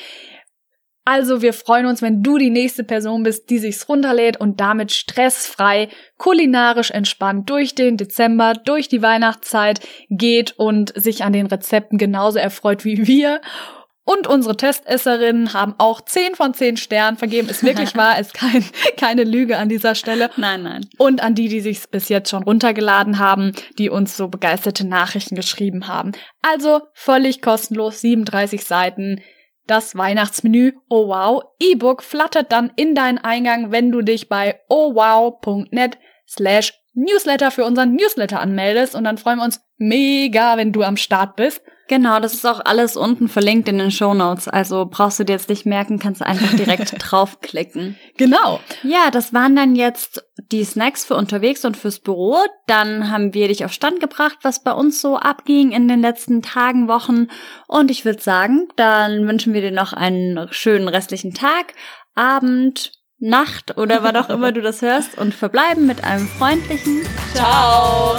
Also 1.05 1.41
wir 1.41 1.53
freuen 1.53 1.85
uns, 1.85 2.01
wenn 2.01 2.21
du 2.21 2.37
die 2.37 2.49
nächste 2.49 2.83
Person 2.83 3.23
bist, 3.23 3.49
die 3.49 3.59
sich's 3.59 3.87
runterlädt 3.87 4.35
und 4.41 4.59
damit 4.59 4.91
stressfrei, 4.91 5.87
kulinarisch 6.17 6.91
entspannt 6.91 7.49
durch 7.49 7.75
den 7.75 7.95
Dezember, 7.95 8.53
durch 8.53 8.89
die 8.89 9.01
Weihnachtszeit 9.01 9.79
geht 10.09 10.59
und 10.59 10.91
sich 11.01 11.23
an 11.23 11.31
den 11.31 11.45
Rezepten 11.45 11.97
genauso 11.97 12.39
erfreut 12.39 12.83
wie 12.83 13.07
wir. 13.07 13.39
Und 14.07 14.25
unsere 14.25 14.55
Testesserinnen 14.55 15.51
haben 15.51 15.75
auch 15.79 15.99
10 15.99 16.35
von 16.35 16.53
10 16.53 16.77
Sternen 16.77 17.17
vergeben. 17.17 17.49
Ist 17.49 17.65
wirklich 17.65 17.93
wahr, 17.97 18.17
ist 18.17 18.33
kein, 18.33 18.63
keine 18.95 19.25
Lüge 19.25 19.57
an 19.57 19.67
dieser 19.67 19.95
Stelle. 19.95 20.29
Nein, 20.37 20.63
nein. 20.63 20.87
Und 20.97 21.21
an 21.21 21.35
die, 21.35 21.49
die 21.49 21.59
sich 21.59 21.89
bis 21.89 22.07
jetzt 22.07 22.29
schon 22.29 22.43
runtergeladen 22.43 23.19
haben, 23.19 23.51
die 23.77 23.89
uns 23.89 24.15
so 24.15 24.29
begeisterte 24.29 24.87
Nachrichten 24.87 25.35
geschrieben 25.35 25.89
haben. 25.89 26.13
Also 26.41 26.83
völlig 26.93 27.41
kostenlos, 27.41 27.99
37 27.99 28.63
Seiten. 28.63 29.19
Das 29.65 29.97
Weihnachtsmenü 29.97 30.71
Oh 30.89 31.09
Wow 31.09 31.43
E-Book 31.59 32.01
flattert 32.01 32.53
dann 32.53 32.71
in 32.77 32.95
deinen 32.95 33.17
Eingang, 33.17 33.73
wenn 33.73 33.91
du 33.91 34.01
dich 34.01 34.29
bei 34.29 34.61
ohwow.net 34.69 35.97
slash 36.25 36.73
Newsletter 36.93 37.51
für 37.51 37.65
unseren 37.65 37.95
Newsletter 37.95 38.39
anmeldest. 38.39 38.95
Und 38.95 39.03
dann 39.03 39.17
freuen 39.17 39.39
wir 39.39 39.43
uns 39.43 39.59
mega, 39.75 40.55
wenn 40.55 40.71
du 40.71 40.83
am 40.83 40.95
Start 40.95 41.35
bist. 41.35 41.61
Genau, 41.87 42.19
das 42.19 42.33
ist 42.33 42.45
auch 42.45 42.59
alles 42.63 42.97
unten 42.97 43.29
verlinkt 43.29 43.69
in 43.69 43.77
den 43.77 43.91
Show 43.91 44.13
Notes. 44.13 44.47
Also 44.47 44.85
brauchst 44.89 45.19
du 45.19 45.23
dir 45.23 45.33
jetzt 45.33 45.49
nicht 45.49 45.65
merken, 45.65 45.99
kannst 45.99 46.21
du 46.21 46.25
einfach 46.25 46.53
direkt 46.55 46.93
draufklicken. 46.99 47.97
Genau. 48.17 48.59
Ja, 48.83 49.09
das 49.11 49.33
waren 49.33 49.55
dann 49.55 49.75
jetzt 49.75 50.23
die 50.51 50.63
Snacks 50.63 51.05
für 51.05 51.15
unterwegs 51.15 51.63
und 51.65 51.77
fürs 51.77 51.99
Büro. 51.99 52.37
Dann 52.67 53.09
haben 53.09 53.33
wir 53.33 53.47
dich 53.47 53.63
auf 53.63 53.71
Stand 53.71 53.99
gebracht, 53.99 54.37
was 54.41 54.63
bei 54.63 54.71
uns 54.71 55.01
so 55.01 55.17
abging 55.17 55.71
in 55.71 55.87
den 55.87 56.01
letzten 56.01 56.41
Tagen, 56.41 56.87
Wochen. 56.87 57.27
Und 57.67 57.89
ich 57.89 58.05
würde 58.05 58.21
sagen, 58.21 58.67
dann 58.75 59.27
wünschen 59.27 59.53
wir 59.53 59.61
dir 59.61 59.71
noch 59.71 59.93
einen 59.93 60.47
schönen 60.51 60.87
restlichen 60.87 61.33
Tag, 61.33 61.73
Abend, 62.15 62.91
Nacht 63.19 63.77
oder 63.77 64.03
wann 64.03 64.15
auch 64.15 64.29
immer 64.29 64.51
du 64.51 64.61
das 64.61 64.81
hörst 64.83 65.17
und 65.17 65.33
verbleiben 65.33 65.87
mit 65.87 66.03
einem 66.03 66.27
freundlichen 66.27 67.01
Ciao. 67.33 68.15